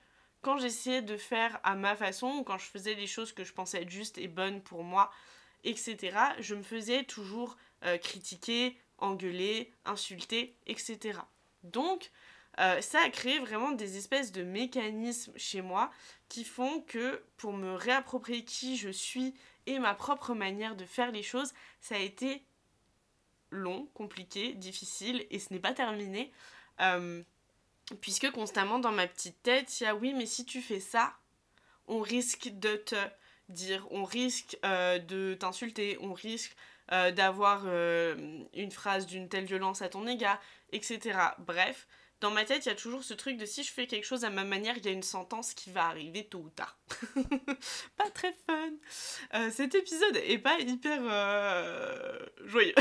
quand 0.42 0.58
j'essayais 0.58 1.02
de 1.02 1.18
faire 1.18 1.60
à 1.64 1.76
ma 1.76 1.96
façon, 1.96 2.28
ou 2.40 2.44
quand 2.44 2.58
je 2.58 2.66
faisais 2.66 2.94
les 2.94 3.08
choses 3.08 3.34
que 3.34 3.44
je 3.44 3.54
pensais 3.54 3.82
être 3.82 3.90
justes 3.90 4.18
et 4.18 4.28
bonnes 4.28 4.62
pour 4.62 4.84
moi, 4.84 5.12
etc., 5.64 6.18
je 6.40 6.56
me 6.56 6.64
faisais 6.64 7.04
toujours 7.04 7.58
euh, 7.86 7.98
critiquer, 7.98 8.78
engueuler, 8.98 9.72
insulter, 9.86 10.56
etc. 10.68 11.20
Donc, 11.64 12.12
euh, 12.60 12.82
ça 12.82 13.00
a 13.06 13.10
créé 13.10 13.40
vraiment 13.40 13.72
des 13.72 13.98
espèces 13.98 14.32
de 14.32 14.44
mécanismes 14.44 15.34
chez 15.38 15.62
moi 15.62 15.92
qui 16.28 16.44
font 16.44 16.82
que 16.82 17.24
pour 17.38 17.54
me 17.54 17.74
réapproprier 17.74 18.44
qui 18.44 18.76
je 18.76 18.90
suis 18.90 19.34
et 19.66 19.80
ma 19.80 19.94
propre 19.94 20.34
manière 20.34 20.76
de 20.76 20.86
faire 20.86 21.12
les 21.12 21.24
choses, 21.24 21.54
ça 21.80 21.96
a 21.96 22.00
été 22.00 22.44
long, 23.52 23.88
compliqué, 23.94 24.54
difficile 24.54 25.26
et 25.30 25.40
ce 25.40 25.54
n'est 25.54 25.60
pas 25.60 25.74
terminé. 25.74 26.32
Euh, 26.82 27.24
puisque 28.02 28.32
constamment 28.32 28.80
dans 28.80 28.92
ma 28.92 29.08
petite 29.08 29.42
tête, 29.44 29.80
il 29.80 29.84
y 29.84 29.88
a 29.88 29.96
oui, 29.96 30.14
mais 30.14 30.26
si 30.26 30.46
tu 30.46 30.62
fais 30.62 30.80
ça, 30.80 31.14
on 31.88 32.02
risque 32.02 32.50
de 32.60 32.76
te 32.76 32.96
dire, 33.50 33.88
on 33.92 34.04
risque 34.04 34.58
euh, 34.66 35.00
de 35.00 35.34
t'insulter, 35.34 35.98
on 36.02 36.14
risque 36.14 36.56
euh, 36.92 37.12
d'avoir 37.12 37.66
une 37.66 38.72
phrase 38.72 39.06
d'une 39.06 39.30
telle 39.30 39.46
violence 39.46 39.82
à 39.82 39.90
ton 39.90 40.08
égard, 40.08 40.40
etc. 40.72 41.18
Bref, 41.40 41.88
dans 42.22 42.32
ma 42.32 42.44
tête, 42.44 42.66
il 42.66 42.70
y 42.70 42.72
a 42.72 42.76
toujours 42.76 43.04
ce 43.04 43.14
truc 43.14 43.38
de 43.38 43.46
si 43.46 43.64
je 43.64 43.72
fais 43.72 43.88
quelque 43.88 44.04
chose 44.04 44.26
à 44.26 44.30
ma 44.30 44.44
manière, 44.44 44.76
il 44.78 44.86
y 44.86 44.90
a 44.90 44.92
une 44.92 45.04
sentence 45.04 45.54
qui 45.54 45.72
va 45.72 45.86
arriver 45.86 46.26
tôt 46.26 46.40
ou 46.40 46.50
tard. 46.50 46.78
pas 47.98 48.10
très 48.14 48.36
fun. 48.46 48.72
Euh, 49.36 49.50
cet 49.52 49.74
épisode 49.74 50.18
est 50.18 50.38
pas 50.38 50.60
hyper 50.60 51.00
euh, 51.02 52.20
joyeux. 52.44 52.76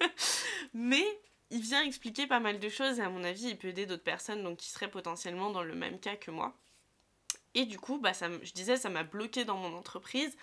Mais 0.74 1.04
il 1.52 1.60
vient 1.60 1.82
expliquer 1.82 2.26
pas 2.26 2.40
mal 2.40 2.58
de 2.58 2.68
choses 2.68 2.98
et 2.98 3.02
à 3.02 3.10
mon 3.10 3.22
avis, 3.22 3.48
il 3.48 3.58
peut 3.58 3.68
aider 3.68 3.86
d'autres 3.86 4.02
personnes 4.02 4.42
donc 4.42 4.56
qui 4.58 4.70
seraient 4.70 4.90
potentiellement 4.90 5.50
dans 5.50 5.62
le 5.62 5.74
même 5.74 6.00
cas 6.00 6.16
que 6.16 6.30
moi. 6.30 6.56
Et 7.54 7.66
du 7.66 7.78
coup, 7.78 7.98
bah, 7.98 8.12
je 8.14 8.52
disais, 8.52 8.78
ça 8.78 8.88
m'a 8.88 9.04
bloqué 9.04 9.44
dans 9.44 9.58
mon 9.58 9.76
entreprise. 9.76 10.34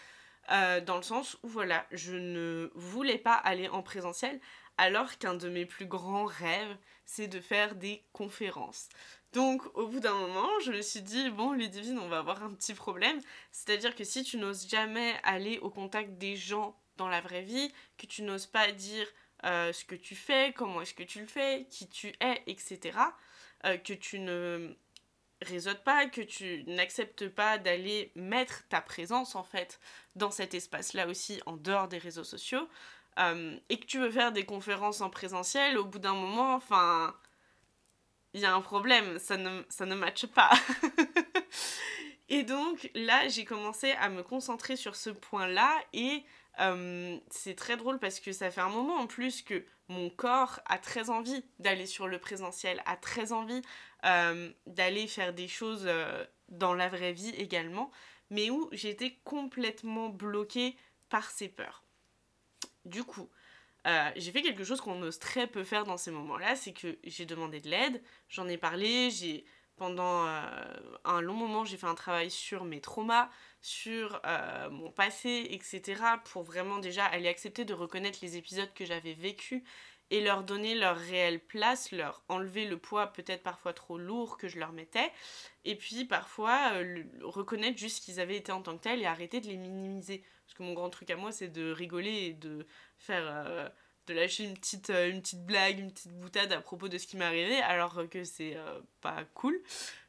Euh, 0.51 0.81
dans 0.81 0.97
le 0.97 1.03
sens 1.03 1.37
où 1.43 1.47
voilà, 1.47 1.85
je 1.91 2.13
ne 2.13 2.71
voulais 2.73 3.17
pas 3.17 3.33
aller 3.33 3.67
en 3.69 3.83
présentiel 3.83 4.39
alors 4.77 5.17
qu'un 5.17 5.35
de 5.35 5.49
mes 5.49 5.65
plus 5.65 5.85
grands 5.85 6.25
rêves, 6.25 6.77
c'est 7.05 7.27
de 7.27 7.39
faire 7.39 7.75
des 7.75 8.03
conférences. 8.13 8.87
Donc 9.33 9.61
au 9.75 9.87
bout 9.87 9.99
d'un 9.99 10.13
moment, 10.13 10.47
je 10.63 10.71
me 10.71 10.81
suis 10.81 11.01
dit, 11.01 11.29
bon 11.29 11.51
Ludivine, 11.51 11.99
on 11.99 12.07
va 12.07 12.19
avoir 12.19 12.43
un 12.43 12.53
petit 12.53 12.73
problème. 12.73 13.19
C'est-à-dire 13.51 13.95
que 13.95 14.03
si 14.03 14.23
tu 14.23 14.37
n'oses 14.37 14.67
jamais 14.67 15.15
aller 15.23 15.59
au 15.59 15.69
contact 15.69 16.17
des 16.17 16.35
gens 16.35 16.79
dans 16.97 17.09
la 17.09 17.21
vraie 17.21 17.43
vie, 17.43 17.71
que 17.97 18.05
tu 18.05 18.21
n'oses 18.21 18.47
pas 18.47 18.71
dire 18.71 19.07
euh, 19.45 19.71
ce 19.71 19.85
que 19.85 19.95
tu 19.95 20.15
fais, 20.15 20.53
comment 20.53 20.81
est-ce 20.81 20.93
que 20.93 21.03
tu 21.03 21.19
le 21.21 21.27
fais, 21.27 21.65
qui 21.69 21.87
tu 21.87 22.13
es, 22.19 22.43
etc., 22.47 22.97
euh, 23.65 23.77
que 23.77 23.93
tu 23.93 24.19
ne 24.19 24.75
réseautes 25.41 25.83
pas, 25.83 26.07
que 26.07 26.21
tu 26.21 26.63
n'acceptes 26.67 27.29
pas 27.29 27.57
d'aller 27.57 28.11
mettre 28.15 28.67
ta 28.67 28.81
présence 28.81 29.35
en 29.35 29.43
fait 29.43 29.79
dans 30.15 30.31
cet 30.31 30.53
espace-là 30.53 31.07
aussi 31.07 31.41
en 31.45 31.55
dehors 31.55 31.87
des 31.87 31.97
réseaux 31.97 32.25
sociaux, 32.25 32.67
euh, 33.19 33.57
et 33.69 33.79
que 33.79 33.85
tu 33.85 33.99
veux 33.99 34.11
faire 34.11 34.31
des 34.31 34.45
conférences 34.45 35.01
en 35.01 35.09
présentiel, 35.09 35.77
au 35.77 35.85
bout 35.85 35.99
d'un 35.99 36.13
moment, 36.13 36.55
enfin, 36.55 37.15
il 38.33 38.41
y 38.41 38.45
a 38.45 38.53
un 38.53 38.61
problème, 38.61 39.19
ça 39.19 39.37
ne, 39.37 39.63
ça 39.69 39.85
ne 39.85 39.95
matche 39.95 40.25
pas. 40.27 40.51
et 42.29 42.43
donc 42.43 42.89
là, 42.93 43.27
j'ai 43.27 43.45
commencé 43.45 43.91
à 43.93 44.09
me 44.09 44.23
concentrer 44.23 44.75
sur 44.75 44.95
ce 44.95 45.09
point-là 45.09 45.77
et 45.93 46.23
euh, 46.59 47.17
c'est 47.29 47.55
très 47.55 47.77
drôle 47.77 47.99
parce 47.99 48.19
que 48.19 48.31
ça 48.31 48.51
fait 48.51 48.61
un 48.61 48.69
moment 48.69 48.95
en 48.95 49.07
plus 49.07 49.41
que 49.41 49.65
mon 49.87 50.09
corps 50.09 50.59
a 50.65 50.77
très 50.77 51.09
envie 51.09 51.43
d'aller 51.59 51.85
sur 51.85 52.07
le 52.07 52.19
présentiel, 52.19 52.81
a 52.85 52.95
très 52.95 53.31
envie 53.31 53.61
euh, 54.05 54.51
d'aller 54.67 55.07
faire 55.07 55.33
des 55.33 55.47
choses 55.47 55.89
dans 56.49 56.73
la 56.73 56.89
vraie 56.89 57.13
vie 57.13 57.33
également, 57.37 57.91
mais 58.29 58.49
où 58.49 58.69
j'étais 58.71 59.17
complètement 59.23 60.09
bloquée 60.09 60.75
par 61.09 61.31
ces 61.31 61.49
peurs. 61.49 61.83
Du 62.85 63.03
coup, 63.03 63.29
euh, 63.87 64.11
j'ai 64.15 64.31
fait 64.31 64.41
quelque 64.41 64.63
chose 64.63 64.81
qu'on 64.81 65.01
ose 65.01 65.19
très 65.19 65.47
peu 65.47 65.63
faire 65.63 65.85
dans 65.85 65.97
ces 65.97 66.11
moments-là, 66.11 66.55
c'est 66.55 66.73
que 66.73 66.97
j'ai 67.03 67.25
demandé 67.25 67.61
de 67.61 67.69
l'aide, 67.69 68.01
j'en 68.27 68.47
ai 68.47 68.57
parlé, 68.57 69.09
j'ai 69.09 69.45
pendant 69.79 70.27
euh, 70.27 70.41
un 71.05 71.21
long 71.21 71.33
moment 71.33 71.65
j'ai 71.65 71.77
fait 71.77 71.87
un 71.87 71.95
travail 71.95 72.29
sur 72.29 72.65
mes 72.65 72.81
traumas, 72.81 73.29
sur 73.61 74.21
euh, 74.25 74.69
mon 74.69 74.91
passé, 74.91 75.47
etc. 75.49 76.21
pour 76.25 76.43
vraiment 76.43 76.77
déjà 76.77 77.05
aller 77.05 77.27
accepter 77.27 77.65
de 77.65 77.73
reconnaître 77.73 78.19
les 78.21 78.37
épisodes 78.37 78.71
que 78.75 78.85
j'avais 78.85 79.13
vécus 79.13 79.63
et 80.11 80.21
leur 80.21 80.43
donner 80.43 80.75
leur 80.75 80.97
réelle 80.97 81.39
place, 81.39 81.91
leur 81.91 82.23
enlever 82.29 82.65
le 82.65 82.77
poids 82.77 83.07
peut-être 83.07 83.43
parfois 83.43 83.73
trop 83.73 83.97
lourd 83.97 84.37
que 84.37 84.47
je 84.47 84.59
leur 84.59 84.71
mettais, 84.71 85.11
et 85.65 85.75
puis 85.75 86.05
parfois 86.05 86.73
reconnaître 87.21 87.77
juste 87.77 87.97
ce 87.97 88.01
qu'ils 88.01 88.19
avaient 88.19 88.37
été 88.37 88.51
en 88.51 88.61
tant 88.61 88.77
que 88.77 88.83
tels 88.83 89.01
et 89.01 89.05
arrêter 89.05 89.39
de 89.39 89.47
les 89.47 89.57
minimiser 89.57 90.23
mon 90.63 90.73
grand 90.73 90.89
truc 90.89 91.09
à 91.09 91.15
moi, 91.15 91.31
c'est 91.31 91.47
de 91.47 91.71
rigoler 91.71 92.27
et 92.27 92.33
de 92.33 92.65
faire. 92.97 93.71
Euh, 94.09 94.13
de 94.13 94.19
lâcher 94.19 94.43
une 94.43 94.55
petite, 94.55 94.89
euh, 94.89 95.09
une 95.09 95.21
petite 95.21 95.45
blague, 95.45 95.79
une 95.79 95.91
petite 95.91 96.13
boutade 96.19 96.51
à 96.51 96.61
propos 96.61 96.87
de 96.87 96.97
ce 96.97 97.07
qui 97.07 97.17
m'est 97.17 97.25
arrivé, 97.25 97.61
alors 97.61 98.09
que 98.09 98.23
c'est 98.23 98.55
euh, 98.55 98.79
pas 99.01 99.23
cool, 99.33 99.61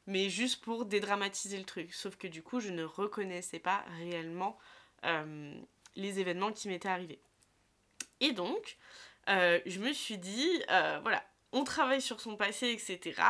mais 0.07 0.28
juste 0.28 0.62
pour 0.62 0.85
dédramatiser 0.85 1.59
le 1.59 1.64
truc. 1.64 1.92
Sauf 1.92 2.16
que 2.16 2.26
du 2.26 2.42
coup, 2.42 2.61
je 2.61 2.71
ne 2.71 2.85
reconnaissais 2.85 3.59
pas 3.59 3.85
réellement 3.99 4.59
les 5.97 6.21
événements 6.21 6.52
qui 6.52 6.69
m'étaient 6.69 6.88
arrivés. 6.88 7.21
Et 8.21 8.33
donc, 8.33 8.76
je 9.26 9.78
me 9.78 9.95
suis 9.95 10.19
dit, 10.19 10.62
voilà, 10.69 11.25
on 11.52 11.64
travaille 11.64 12.02
sur 12.02 12.21
son 12.21 12.37
passé, 12.37 12.69
etc. 12.69 13.23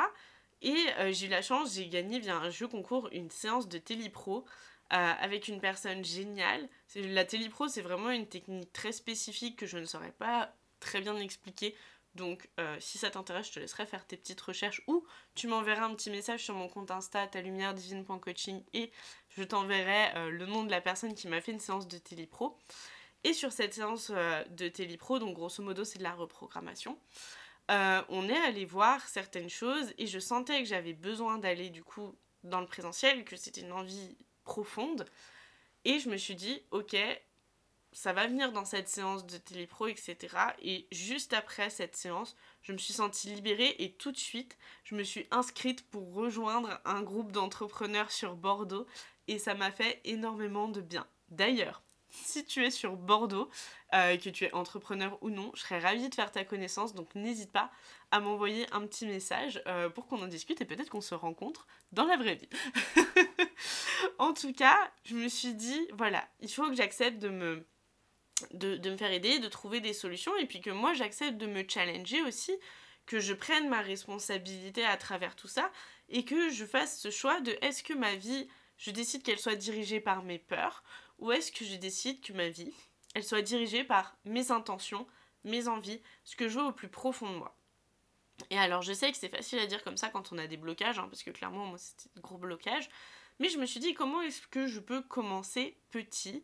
Et 0.62 0.76
j'ai 1.12 1.26
eu 1.26 1.28
la 1.28 1.42
chance, 1.42 1.74
j'ai 1.74 1.86
gagné 1.86 2.18
via 2.18 2.36
un 2.36 2.50
jeu 2.50 2.66
concours 2.66 3.08
une 3.12 3.30
séance 3.30 3.68
de 3.68 3.78
télépro 3.78 4.44
euh, 4.92 5.12
avec 5.20 5.46
une 5.46 5.60
personne 5.60 6.04
géniale. 6.04 6.68
La 6.96 7.24
télépro, 7.24 7.68
c'est 7.68 7.80
vraiment 7.80 8.10
une 8.10 8.26
technique 8.26 8.72
très 8.72 8.90
spécifique 8.90 9.56
que 9.56 9.66
je 9.66 9.78
ne 9.78 9.84
saurais 9.84 10.10
pas 10.10 10.52
très 10.80 11.00
bien 11.00 11.16
expliquer. 11.16 11.74
Donc, 12.14 12.48
euh, 12.58 12.76
si 12.80 12.98
ça 12.98 13.10
t'intéresse, 13.10 13.48
je 13.48 13.52
te 13.52 13.60
laisserai 13.60 13.86
faire 13.86 14.04
tes 14.04 14.16
petites 14.16 14.40
recherches 14.40 14.82
ou 14.88 15.06
tu 15.34 15.46
m'enverras 15.46 15.84
un 15.84 15.94
petit 15.94 16.10
message 16.10 16.42
sur 16.42 16.54
mon 16.54 16.68
compte 16.68 16.90
Insta, 16.90 17.26
talumièredivine.coaching 17.28 18.64
et 18.72 18.90
je 19.28 19.44
t'enverrai 19.44 20.16
euh, 20.16 20.30
le 20.30 20.46
nom 20.46 20.64
de 20.64 20.70
la 20.70 20.80
personne 20.80 21.14
qui 21.14 21.28
m'a 21.28 21.40
fait 21.40 21.52
une 21.52 21.60
séance 21.60 21.86
de 21.86 21.98
télépro. 21.98 22.58
Et 23.22 23.32
sur 23.32 23.52
cette 23.52 23.74
séance 23.74 24.10
de 24.10 24.68
télépro, 24.68 25.18
donc 25.18 25.34
grosso 25.34 25.62
modo, 25.62 25.84
c'est 25.84 25.98
de 25.98 26.02
la 26.02 26.14
reprogrammation. 26.14 26.98
on 27.68 28.28
est 28.30 28.40
allé 28.46 28.64
voir 28.64 29.06
certaines 29.06 29.50
choses 29.50 29.92
et 29.98 30.06
je 30.06 30.18
sentais 30.18 30.62
que 30.62 30.64
j'avais 30.64 30.94
besoin 30.94 31.36
d'aller 31.36 31.68
du 31.68 31.84
coup 31.84 32.16
dans 32.44 32.60
le 32.60 32.66
présentiel, 32.66 33.24
que 33.26 33.36
c'était 33.36 33.60
une 33.60 33.72
envie 33.72 34.16
profonde. 34.44 35.04
Et 35.84 35.98
je 35.98 36.08
me 36.08 36.16
suis 36.16 36.34
dit, 36.34 36.62
ok, 36.70 36.96
ça 37.92 38.12
va 38.12 38.26
venir 38.26 38.52
dans 38.52 38.64
cette 38.64 38.88
séance 38.88 39.26
de 39.26 39.36
télépro, 39.36 39.86
etc. 39.86 40.16
Et 40.62 40.86
juste 40.92 41.32
après 41.32 41.70
cette 41.70 41.96
séance, 41.96 42.36
je 42.62 42.72
me 42.72 42.78
suis 42.78 42.92
sentie 42.92 43.28
libérée 43.28 43.74
et 43.78 43.92
tout 43.92 44.12
de 44.12 44.16
suite, 44.16 44.56
je 44.84 44.94
me 44.94 45.02
suis 45.02 45.26
inscrite 45.30 45.88
pour 45.90 46.14
rejoindre 46.14 46.80
un 46.84 47.02
groupe 47.02 47.32
d'entrepreneurs 47.32 48.10
sur 48.10 48.36
Bordeaux 48.36 48.86
et 49.28 49.38
ça 49.38 49.54
m'a 49.54 49.70
fait 49.70 50.00
énormément 50.04 50.68
de 50.68 50.80
bien. 50.80 51.06
D'ailleurs, 51.28 51.82
si 52.10 52.44
tu 52.44 52.64
es 52.64 52.70
sur 52.70 52.96
Bordeaux, 52.96 53.48
euh, 53.94 54.16
que 54.16 54.28
tu 54.30 54.44
es 54.44 54.52
entrepreneur 54.52 55.18
ou 55.22 55.30
non, 55.30 55.50
je 55.54 55.60
serais 55.62 55.78
ravie 55.78 56.08
de 56.08 56.14
faire 56.14 56.32
ta 56.32 56.44
connaissance, 56.44 56.94
donc 56.94 57.14
n'hésite 57.14 57.52
pas 57.52 57.70
à 58.10 58.20
m'envoyer 58.20 58.66
un 58.72 58.86
petit 58.86 59.06
message 59.06 59.62
euh, 59.66 59.88
pour 59.88 60.06
qu'on 60.06 60.22
en 60.22 60.26
discute 60.26 60.60
et 60.60 60.64
peut-être 60.64 60.90
qu'on 60.90 61.00
se 61.00 61.14
rencontre 61.14 61.66
dans 61.92 62.04
la 62.04 62.16
vraie 62.16 62.36
vie. 62.36 62.48
en 64.18 64.32
tout 64.32 64.52
cas, 64.52 64.76
je 65.04 65.14
me 65.14 65.28
suis 65.28 65.54
dit, 65.54 65.88
voilà, 65.94 66.28
il 66.40 66.50
faut 66.50 66.68
que 66.68 66.74
j'accepte 66.74 67.18
de 67.18 67.28
me, 67.28 67.66
de, 68.52 68.90
me 68.90 68.96
faire 68.96 69.12
aider, 69.12 69.38
de 69.38 69.48
trouver 69.48 69.80
des 69.80 69.92
solutions, 69.92 70.36
et 70.36 70.46
puis 70.46 70.60
que 70.60 70.70
moi 70.70 70.94
j'accepte 70.94 71.38
de 71.38 71.46
me 71.46 71.64
challenger 71.68 72.22
aussi, 72.22 72.52
que 73.06 73.20
je 73.20 73.34
prenne 73.34 73.68
ma 73.68 73.80
responsabilité 73.80 74.84
à 74.84 74.96
travers 74.96 75.36
tout 75.36 75.48
ça, 75.48 75.70
et 76.08 76.24
que 76.24 76.50
je 76.50 76.64
fasse 76.64 76.98
ce 77.00 77.10
choix 77.10 77.40
de 77.40 77.56
est-ce 77.62 77.82
que 77.82 77.94
ma 77.94 78.14
vie, 78.14 78.48
je 78.76 78.90
décide 78.90 79.22
qu'elle 79.22 79.38
soit 79.38 79.56
dirigée 79.56 80.00
par 80.00 80.22
mes 80.22 80.38
peurs, 80.38 80.82
ou 81.18 81.32
est-ce 81.32 81.52
que 81.52 81.64
je 81.64 81.76
décide 81.76 82.20
que 82.20 82.32
ma 82.32 82.48
vie, 82.48 82.72
elle 83.14 83.24
soit 83.24 83.42
dirigée 83.42 83.84
par 83.84 84.16
mes 84.24 84.50
intentions, 84.50 85.06
mes 85.44 85.68
envies, 85.68 86.00
ce 86.24 86.36
que 86.36 86.48
je 86.48 86.58
veux 86.58 86.66
au 86.66 86.72
plus 86.72 86.88
profond 86.88 87.30
de 87.30 87.36
moi. 87.36 87.56
Et 88.48 88.58
alors 88.58 88.82
je 88.82 88.92
sais 88.92 89.10
que 89.12 89.18
c'est 89.18 89.28
facile 89.28 89.58
à 89.58 89.66
dire 89.66 89.84
comme 89.84 89.96
ça 89.96 90.08
quand 90.08 90.32
on 90.32 90.38
a 90.38 90.46
des 90.46 90.56
blocages, 90.56 90.98
hein, 90.98 91.08
parce 91.10 91.22
que 91.22 91.30
clairement 91.30 91.66
moi 91.66 91.78
c'était 91.78 92.08
un 92.16 92.20
gros 92.20 92.38
blocage, 92.38 92.88
mais 93.38 93.48
je 93.48 93.58
me 93.58 93.66
suis 93.66 93.80
dit 93.80 93.94
comment 93.94 94.22
est-ce 94.22 94.46
que 94.46 94.66
je 94.66 94.80
peux 94.80 95.02
commencer 95.02 95.76
petit 95.90 96.42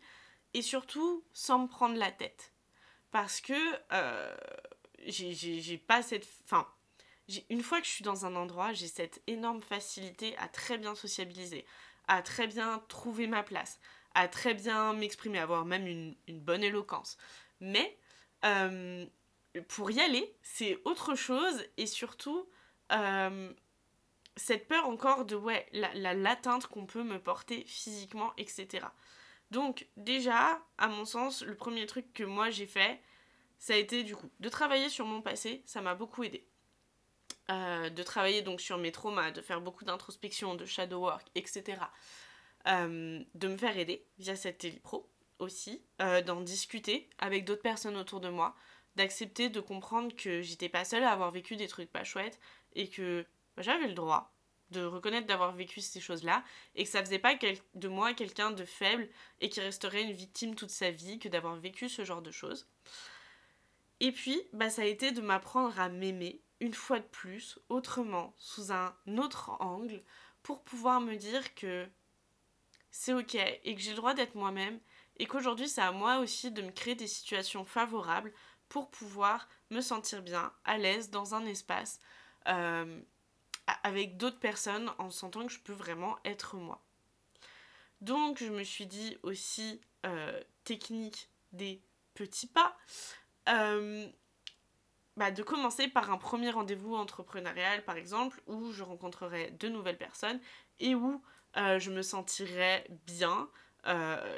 et 0.54 0.62
surtout 0.62 1.24
sans 1.32 1.60
me 1.60 1.68
prendre 1.68 1.96
la 1.96 2.10
tête. 2.10 2.52
Parce 3.10 3.40
que 3.40 3.54
euh, 3.92 4.36
j'ai 5.06 5.78
pas 5.78 6.02
cette... 6.02 6.26
Enfin, 6.44 6.66
une 7.50 7.62
fois 7.62 7.80
que 7.80 7.86
je 7.86 7.92
suis 7.92 8.04
dans 8.04 8.26
un 8.26 8.36
endroit, 8.36 8.72
j'ai 8.72 8.88
cette 8.88 9.22
énorme 9.26 9.62
facilité 9.62 10.36
à 10.38 10.48
très 10.48 10.78
bien 10.78 10.94
sociabiliser, 10.94 11.64
à 12.08 12.22
très 12.22 12.46
bien 12.46 12.82
trouver 12.88 13.26
ma 13.26 13.42
place, 13.42 13.80
à 14.14 14.28
très 14.28 14.54
bien 14.54 14.92
m'exprimer, 14.92 15.38
avoir 15.38 15.64
même 15.64 15.86
une, 15.86 16.40
bonne 16.40 16.62
éloquence. 16.62 17.16
Mais 17.60 17.98
euh, 18.44 19.06
pour 19.68 19.90
y 19.90 20.00
aller, 20.00 20.36
c'est 20.42 20.80
autre 20.84 21.14
chose 21.14 21.64
et 21.76 21.86
surtout 21.86 22.48
euh, 22.92 23.52
cette 24.36 24.68
peur 24.68 24.86
encore 24.86 25.24
de 25.24 25.34
ouais, 25.34 25.66
la, 25.72 26.14
l'atteinte 26.14 26.66
qu'on 26.66 26.86
peut 26.86 27.02
me 27.02 27.18
porter 27.18 27.64
physiquement, 27.66 28.32
etc. 28.36 28.86
Donc 29.50 29.86
déjà, 29.96 30.60
à 30.78 30.88
mon 30.88 31.04
sens, 31.04 31.42
le 31.42 31.54
premier 31.54 31.86
truc 31.86 32.12
que 32.12 32.24
moi 32.24 32.50
j'ai 32.50 32.66
fait, 32.66 33.00
ça 33.58 33.74
a 33.74 33.76
été 33.76 34.02
du 34.02 34.16
coup 34.16 34.30
de 34.40 34.48
travailler 34.48 34.88
sur 34.88 35.06
mon 35.06 35.22
passé, 35.22 35.62
ça 35.66 35.80
m'a 35.80 35.94
beaucoup 35.94 36.24
aidé. 36.24 36.46
Euh, 37.48 37.90
de 37.90 38.02
travailler 38.02 38.42
donc 38.42 38.60
sur 38.60 38.76
mes 38.76 38.90
traumas, 38.90 39.30
de 39.30 39.40
faire 39.40 39.60
beaucoup 39.60 39.84
d'introspection, 39.84 40.56
de 40.56 40.64
shadow 40.64 40.98
work, 41.00 41.28
etc. 41.36 41.80
Euh, 42.66 43.22
de 43.34 43.48
me 43.48 43.56
faire 43.56 43.78
aider 43.78 44.04
via 44.18 44.34
cette 44.34 44.58
télépro. 44.58 45.08
aussi, 45.38 45.84
euh, 46.00 46.22
d'en 46.22 46.40
discuter 46.40 47.10
avec 47.18 47.44
d'autres 47.44 47.62
personnes 47.62 47.96
autour 47.96 48.20
de 48.20 48.30
moi, 48.30 48.56
d'accepter 48.96 49.50
de 49.50 49.60
comprendre 49.60 50.16
que 50.16 50.40
j'étais 50.42 50.70
pas 50.70 50.84
seule 50.84 51.04
à 51.04 51.12
avoir 51.12 51.30
vécu 51.30 51.56
des 51.56 51.68
trucs 51.68 51.92
pas 51.92 52.04
chouettes 52.04 52.40
et 52.74 52.88
que 52.88 53.26
j'avais 53.58 53.86
le 53.86 53.94
droit 53.94 54.35
de 54.70 54.84
reconnaître 54.84 55.26
d'avoir 55.26 55.52
vécu 55.52 55.80
ces 55.80 56.00
choses-là 56.00 56.44
et 56.74 56.84
que 56.84 56.90
ça 56.90 57.04
faisait 57.04 57.18
pas 57.18 57.34
de 57.74 57.88
moi 57.88 58.14
quelqu'un 58.14 58.50
de 58.50 58.64
faible 58.64 59.08
et 59.40 59.48
qui 59.48 59.60
resterait 59.60 60.02
une 60.02 60.12
victime 60.12 60.54
toute 60.54 60.70
sa 60.70 60.90
vie 60.90 61.18
que 61.18 61.28
d'avoir 61.28 61.56
vécu 61.56 61.88
ce 61.88 62.04
genre 62.04 62.22
de 62.22 62.30
choses. 62.30 62.66
Et 64.00 64.12
puis, 64.12 64.40
bah, 64.52 64.70
ça 64.70 64.82
a 64.82 64.86
été 64.86 65.12
de 65.12 65.20
m'apprendre 65.20 65.78
à 65.80 65.88
m'aimer 65.88 66.40
une 66.60 66.74
fois 66.74 66.98
de 66.98 67.04
plus, 67.04 67.58
autrement, 67.68 68.34
sous 68.36 68.72
un 68.72 68.94
autre 69.18 69.50
angle, 69.60 70.02
pour 70.42 70.62
pouvoir 70.62 71.00
me 71.00 71.16
dire 71.16 71.54
que 71.54 71.88
c'est 72.90 73.12
ok 73.12 73.34
et 73.34 73.74
que 73.74 73.80
j'ai 73.80 73.90
le 73.90 73.96
droit 73.96 74.14
d'être 74.14 74.36
moi-même 74.36 74.80
et 75.18 75.26
qu'aujourd'hui 75.26 75.68
c'est 75.68 75.82
à 75.82 75.92
moi 75.92 76.18
aussi 76.18 76.50
de 76.50 76.62
me 76.62 76.70
créer 76.70 76.94
des 76.94 77.06
situations 77.06 77.64
favorables 77.64 78.32
pour 78.68 78.90
pouvoir 78.90 79.48
me 79.70 79.80
sentir 79.80 80.22
bien, 80.22 80.52
à 80.64 80.78
l'aise 80.78 81.10
dans 81.10 81.34
un 81.34 81.44
espace 81.44 82.00
euh, 82.48 83.00
avec 83.82 84.16
d'autres 84.16 84.38
personnes 84.38 84.90
en 84.98 85.10
sentant 85.10 85.46
que 85.46 85.52
je 85.52 85.60
peux 85.60 85.72
vraiment 85.72 86.16
être 86.24 86.56
moi. 86.56 86.82
Donc 88.00 88.38
je 88.38 88.50
me 88.50 88.62
suis 88.62 88.86
dit 88.86 89.16
aussi 89.22 89.80
euh, 90.04 90.40
technique 90.64 91.30
des 91.52 91.82
petits 92.14 92.46
pas. 92.46 92.76
Euh, 93.48 94.06
bah, 95.16 95.30
de 95.30 95.42
commencer 95.42 95.88
par 95.88 96.10
un 96.10 96.18
premier 96.18 96.50
rendez-vous 96.50 96.94
entrepreneurial 96.94 97.84
par 97.84 97.96
exemple 97.96 98.42
où 98.46 98.72
je 98.72 98.82
rencontrerai 98.82 99.52
de 99.52 99.68
nouvelles 99.68 99.96
personnes 99.96 100.40
et 100.78 100.94
où 100.94 101.22
euh, 101.56 101.78
je 101.78 101.90
me 101.90 102.02
sentirais 102.02 102.86
bien 103.06 103.48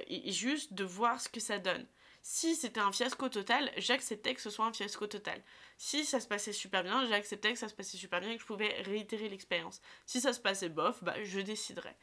et 0.08 0.30
juste 0.30 0.75
de 0.75 0.85
voir 0.85 1.23
ce 1.23 1.30
que 1.30 1.40
ça 1.40 1.58
donne. 1.58 1.87
Si 2.30 2.54
c'était 2.54 2.80
un 2.80 2.92
fiasco 2.92 3.30
total, 3.30 3.73
j'acceptais 3.78 4.35
que 4.35 4.42
ce 4.42 4.50
soit 4.50 4.66
un 4.66 4.73
fiasco 4.75 5.06
total. 5.06 5.42
Si 5.78 6.04
ça 6.04 6.20
se 6.20 6.28
passait 6.28 6.52
super 6.52 6.85
bien, 6.85 7.06
j'acceptais 7.06 7.54
que 7.54 7.58
ça 7.58 7.68
se 7.68 7.75
passait 7.75 7.97
super 7.97 8.20
bien 8.20 8.32
et 8.32 8.35
que 8.35 8.42
je 8.42 8.47
pouvais 8.47 8.82
réitérer 8.82 9.30
l'expérience. 9.30 9.80
Si 10.04 10.20
ça 10.20 10.35
se 10.35 10.38
passait 10.38 10.68
bof, 10.68 11.02
bah 11.02 11.14
je 11.25 11.40
déciderais. 11.40 11.97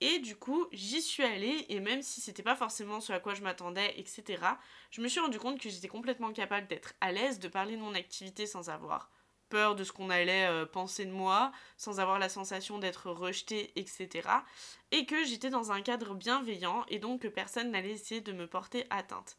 Et 0.00 0.18
du 0.18 0.34
coup, 0.34 0.66
j'y 0.72 1.00
suis 1.00 1.22
allée, 1.22 1.66
et 1.68 1.78
même 1.78 2.02
si 2.02 2.20
c'était 2.20 2.42
pas 2.42 2.56
forcément 2.56 3.00
ce 3.00 3.12
à 3.12 3.20
quoi 3.20 3.34
je 3.34 3.42
m'attendais, 3.42 3.94
etc., 3.96 4.42
je 4.90 5.02
me 5.02 5.06
suis 5.06 5.20
rendu 5.20 5.38
compte 5.38 5.60
que 5.60 5.70
j'étais 5.70 5.86
complètement 5.86 6.32
capable 6.32 6.66
d'être 6.66 6.94
à 7.00 7.12
l'aise, 7.12 7.38
de 7.38 7.46
parler 7.46 7.76
de 7.76 7.80
mon 7.80 7.94
activité 7.94 8.48
sans 8.48 8.70
avoir 8.70 9.08
peur 9.50 9.74
de 9.74 9.84
ce 9.84 9.92
qu'on 9.92 10.08
allait 10.08 10.46
euh, 10.46 10.64
penser 10.64 11.04
de 11.04 11.10
moi, 11.10 11.52
sans 11.76 12.00
avoir 12.00 12.18
la 12.18 12.30
sensation 12.30 12.78
d'être 12.78 13.10
rejetée, 13.10 13.72
etc. 13.76 14.28
Et 14.92 15.04
que 15.04 15.24
j'étais 15.24 15.50
dans 15.50 15.72
un 15.72 15.82
cadre 15.82 16.14
bienveillant 16.14 16.86
et 16.88 16.98
donc 16.98 17.22
que 17.22 17.28
personne 17.28 17.70
n'allait 17.70 17.90
essayer 17.90 18.22
de 18.22 18.32
me 18.32 18.46
porter 18.46 18.86
atteinte. 18.88 19.36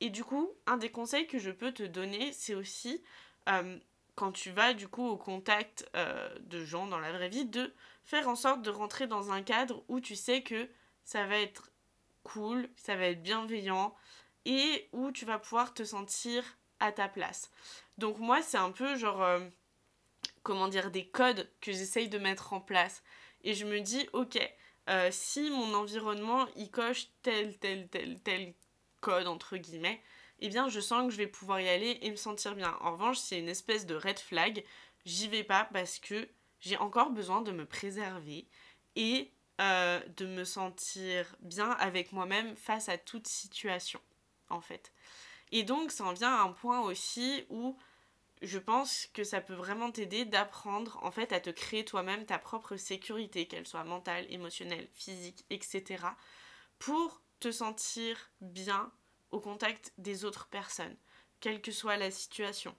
Et 0.00 0.10
du 0.10 0.24
coup, 0.24 0.50
un 0.66 0.78
des 0.78 0.90
conseils 0.90 1.26
que 1.26 1.38
je 1.38 1.50
peux 1.50 1.72
te 1.72 1.82
donner, 1.82 2.32
c'est 2.32 2.54
aussi 2.54 3.02
euh, 3.48 3.78
quand 4.14 4.32
tu 4.32 4.50
vas 4.50 4.74
du 4.74 4.88
coup 4.88 5.06
au 5.06 5.16
contact 5.16 5.88
euh, 5.94 6.28
de 6.40 6.64
gens 6.64 6.86
dans 6.86 6.98
la 6.98 7.12
vraie 7.12 7.28
vie, 7.28 7.44
de 7.44 7.72
faire 8.04 8.28
en 8.28 8.36
sorte 8.36 8.62
de 8.62 8.70
rentrer 8.70 9.06
dans 9.06 9.30
un 9.30 9.42
cadre 9.42 9.84
où 9.88 10.00
tu 10.00 10.16
sais 10.16 10.42
que 10.42 10.68
ça 11.04 11.26
va 11.26 11.38
être 11.38 11.70
cool, 12.22 12.68
ça 12.76 12.96
va 12.96 13.06
être 13.06 13.22
bienveillant 13.22 13.94
et 14.44 14.88
où 14.92 15.12
tu 15.12 15.24
vas 15.24 15.38
pouvoir 15.38 15.74
te 15.74 15.84
sentir 15.84 16.44
à 16.80 16.92
ta 16.92 17.08
place. 17.08 17.50
Donc 17.98 18.18
moi, 18.18 18.42
c'est 18.42 18.58
un 18.58 18.72
peu 18.72 18.96
genre, 18.96 19.22
euh, 19.22 19.40
comment 20.42 20.68
dire, 20.68 20.90
des 20.90 21.06
codes 21.06 21.48
que 21.60 21.72
j'essaye 21.72 22.08
de 22.08 22.18
mettre 22.18 22.52
en 22.52 22.60
place. 22.60 23.02
Et 23.42 23.54
je 23.54 23.64
me 23.64 23.80
dis, 23.80 24.08
ok, 24.12 24.38
euh, 24.88 25.08
si 25.12 25.50
mon 25.50 25.74
environnement, 25.74 26.46
il 26.56 26.70
coche 26.70 27.08
tel, 27.22 27.56
tel, 27.58 27.88
tel, 27.88 28.20
tel 28.20 28.54
code, 29.00 29.26
entre 29.26 29.56
guillemets, 29.56 30.02
eh 30.40 30.48
bien, 30.48 30.68
je 30.68 30.80
sens 30.80 31.04
que 31.04 31.12
je 31.12 31.18
vais 31.18 31.26
pouvoir 31.26 31.60
y 31.60 31.68
aller 31.68 31.98
et 32.02 32.10
me 32.10 32.16
sentir 32.16 32.54
bien. 32.54 32.76
En 32.80 32.92
revanche, 32.92 33.18
c'est 33.18 33.38
une 33.38 33.48
espèce 33.48 33.86
de 33.86 33.94
red 33.94 34.18
flag, 34.18 34.64
j'y 35.04 35.28
vais 35.28 35.44
pas 35.44 35.68
parce 35.72 35.98
que 35.98 36.28
j'ai 36.60 36.76
encore 36.76 37.10
besoin 37.10 37.40
de 37.42 37.52
me 37.52 37.66
préserver 37.66 38.46
et 38.96 39.30
euh, 39.60 40.00
de 40.16 40.26
me 40.26 40.44
sentir 40.44 41.36
bien 41.40 41.70
avec 41.72 42.12
moi-même 42.12 42.56
face 42.56 42.88
à 42.88 42.98
toute 42.98 43.28
situation, 43.28 44.00
en 44.48 44.60
fait. 44.60 44.92
Et 45.52 45.62
donc, 45.62 45.90
ça 45.90 46.04
en 46.04 46.12
vient 46.12 46.34
à 46.34 46.42
un 46.42 46.52
point 46.52 46.80
aussi 46.80 47.44
où 47.48 47.76
je 48.42 48.58
pense 48.58 49.06
que 49.12 49.24
ça 49.24 49.40
peut 49.40 49.54
vraiment 49.54 49.90
t'aider 49.90 50.24
d'apprendre 50.24 50.98
en 51.02 51.10
fait 51.10 51.32
à 51.32 51.40
te 51.40 51.50
créer 51.50 51.84
toi-même 51.84 52.24
ta 52.24 52.38
propre 52.38 52.76
sécurité, 52.76 53.46
qu'elle 53.46 53.66
soit 53.66 53.84
mentale, 53.84 54.26
émotionnelle, 54.30 54.88
physique, 54.94 55.44
etc. 55.50 56.04
pour 56.78 57.20
te 57.38 57.50
sentir 57.50 58.30
bien 58.40 58.90
au 59.30 59.40
contact 59.40 59.92
des 59.98 60.24
autres 60.24 60.48
personnes, 60.48 60.96
quelle 61.40 61.60
que 61.60 61.72
soit 61.72 61.96
la 61.96 62.10
situation. 62.10 62.74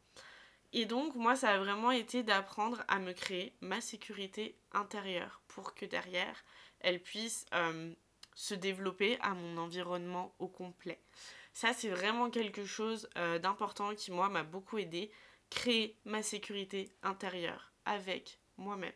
Et 0.73 0.85
donc 0.85 1.15
moi 1.15 1.35
ça 1.35 1.49
a 1.49 1.57
vraiment 1.57 1.91
été 1.91 2.23
d'apprendre 2.23 2.83
à 2.87 2.99
me 2.99 3.13
créer 3.13 3.53
ma 3.61 3.81
sécurité 3.81 4.57
intérieure 4.71 5.41
pour 5.47 5.75
que 5.75 5.85
derrière 5.85 6.43
elle 6.79 7.01
puisse 7.01 7.45
euh, 7.53 7.93
se 8.33 8.55
développer 8.55 9.19
à 9.21 9.33
mon 9.33 9.57
environnement 9.57 10.33
au 10.39 10.47
complet. 10.47 10.99
Ça 11.53 11.73
c'est 11.73 11.89
vraiment 11.89 12.29
quelque 12.29 12.65
chose 12.65 13.09
euh, 13.17 13.39
d'important 13.39 13.93
qui 13.95 14.11
moi 14.11 14.29
m'a 14.29 14.43
beaucoup 14.43 14.77
aidé 14.77 15.11
créer 15.49 15.99
ma 16.05 16.23
sécurité 16.23 16.95
intérieure 17.03 17.73
avec 17.85 18.39
moi-même. 18.57 18.93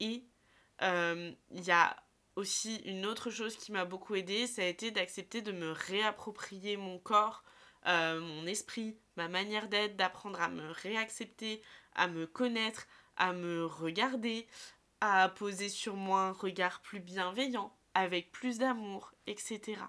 Et 0.00 0.24
euh, 0.82 1.32
il 1.50 1.64
y 1.64 1.72
a 1.72 1.96
aussi 2.36 2.76
une 2.84 3.04
autre 3.04 3.30
chose 3.30 3.56
qui 3.56 3.72
m'a 3.72 3.84
beaucoup 3.84 4.14
aidé, 4.14 4.46
ça 4.46 4.62
a 4.62 4.66
été 4.66 4.90
d'accepter 4.90 5.42
de 5.42 5.50
me 5.50 5.72
réapproprier 5.72 6.76
mon 6.76 6.98
corps, 6.98 7.42
euh, 7.86 8.20
mon 8.20 8.46
esprit, 8.46 8.96
ma 9.16 9.28
manière 9.28 9.68
d'être, 9.68 9.96
d'apprendre 9.96 10.40
à 10.40 10.48
me 10.48 10.70
réaccepter, 10.70 11.62
à 11.94 12.06
me 12.06 12.26
connaître, 12.26 12.86
à 13.16 13.32
me 13.32 13.66
regarder, 13.66 14.46
à 15.00 15.28
poser 15.28 15.68
sur 15.68 15.96
moi 15.96 16.22
un 16.22 16.32
regard 16.32 16.80
plus 16.80 17.00
bienveillant, 17.00 17.76
avec 17.94 18.30
plus 18.30 18.58
d'amour, 18.58 19.12
etc. 19.26 19.80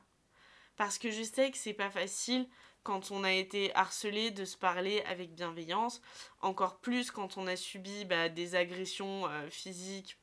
Parce 0.79 0.97
que 0.97 1.11
je 1.11 1.23
sais 1.23 1.51
que 1.51 1.57
c'est 1.57 1.73
pas 1.73 1.89
facile 1.89 2.47
quand 2.83 3.11
on 3.11 3.25
a 3.25 3.33
été 3.33 3.75
harcelé 3.75 4.31
de 4.31 4.45
se 4.45 4.55
parler 4.55 5.01
avec 5.01 5.35
bienveillance, 5.35 6.01
encore 6.39 6.79
plus 6.79 7.11
quand 7.11 7.35
on 7.35 7.47
a 7.47 7.57
subi 7.57 8.05
bah, 8.05 8.29
des 8.29 8.55
agressions 8.55 9.27
euh, 9.27 9.49
physiques, 9.49 10.17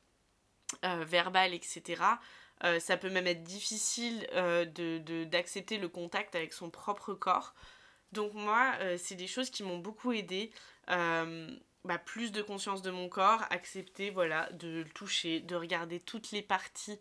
euh, 0.82 1.04
verbales, 1.04 1.52
etc. 1.52 2.02
Euh, 2.64 2.80
ça 2.80 2.96
peut 2.96 3.10
même 3.10 3.26
être 3.26 3.42
difficile 3.42 4.26
d'accepter 5.30 5.76
de, 5.76 5.82
le 5.82 5.90
contact 5.90 6.34
avec 6.34 6.54
son 6.54 6.70
propre 6.70 7.12
corps. 7.12 7.54
Donc 8.12 8.32
moi, 8.32 8.78
c'est 8.96 9.14
des 9.14 9.26
choses 9.26 9.50
qui 9.50 9.62
m'ont 9.62 9.78
beaucoup 9.78 10.12
aidé. 10.12 10.52
Bah, 10.86 11.98
plus 12.02 12.32
de 12.32 12.40
conscience 12.40 12.80
de 12.80 12.90
mon 12.90 13.10
corps, 13.10 13.44
accepter 13.50 14.08
voilà, 14.08 14.48
de 14.52 14.78
le 14.78 14.88
toucher, 14.88 15.40
de 15.40 15.54
regarder 15.54 16.00
toutes 16.00 16.30
les 16.30 16.42
parties 16.42 16.98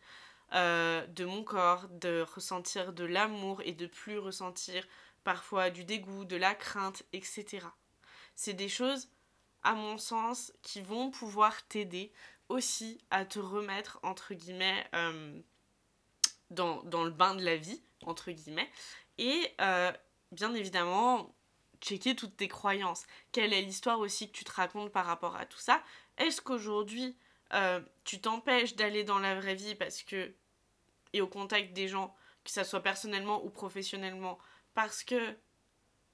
de 0.52 1.26
mon 1.26 1.44
corps, 1.44 1.88
de 1.90 2.26
ressentir 2.34 2.94
de 2.94 3.04
l'amour 3.04 3.62
et 3.66 3.74
de 3.74 3.88
plus 3.88 4.18
ressentir 4.18 4.86
parfois 5.26 5.70
du 5.70 5.84
dégoût, 5.84 6.24
de 6.24 6.38
la 6.38 6.56
crainte, 6.56 7.04
etc. 7.12 7.68
C'est 8.36 8.54
des 8.54 8.70
choses, 8.70 9.10
à 9.64 9.74
mon 9.74 9.98
sens, 9.98 10.54
qui 10.62 10.82
vont 10.82 11.12
pouvoir 11.12 11.68
t'aider 11.68 12.14
aussi 12.48 13.00
à 13.10 13.26
te 13.26 13.40
remettre, 13.40 14.00
entre 14.04 14.34
guillemets, 14.34 14.88
euh, 14.94 15.42
dans, 16.52 16.82
le 16.84 17.10
bain 17.10 17.36
de 17.36 17.44
la 17.44 17.58
vie, 17.58 17.82
entre 18.04 18.32
guillemets, 18.32 18.70
et 19.18 19.54
euh, 19.62 19.92
bien 20.32 20.54
évidemment, 20.54 21.36
checker 21.82 22.16
toutes 22.16 22.38
tes 22.38 22.48
croyances. 22.48 23.06
Quelle 23.32 23.52
est 23.52 23.62
l'histoire 23.62 24.00
aussi 24.00 24.32
que 24.32 24.38
tu 24.38 24.44
te 24.44 24.52
racontes 24.52 24.92
par 24.92 25.06
rapport 25.06 25.36
à 25.36 25.46
tout 25.46 25.60
ça? 25.60 25.84
Est-ce 26.18 26.42
qu'aujourd'hui, 26.42 27.18
euh, 27.56 27.82
tu 28.04 28.22
t'empêches 28.22 28.76
d'aller 28.76 29.04
dans 29.04 29.20
la 29.20 29.36
vraie 29.36 29.56
vie 29.56 29.76
parce 29.76 30.04
que, 30.04 30.34
et 31.14 31.22
au 31.22 31.28
contact 31.28 31.74
des 31.74 31.88
gens, 31.88 32.16
que 32.44 32.52
ça 32.52 32.64
soit 32.64 32.84
personnellement 32.84 33.44
ou 33.44 33.50
professionnellement, 33.50 34.38
parce 34.74 35.04
que 35.04 35.36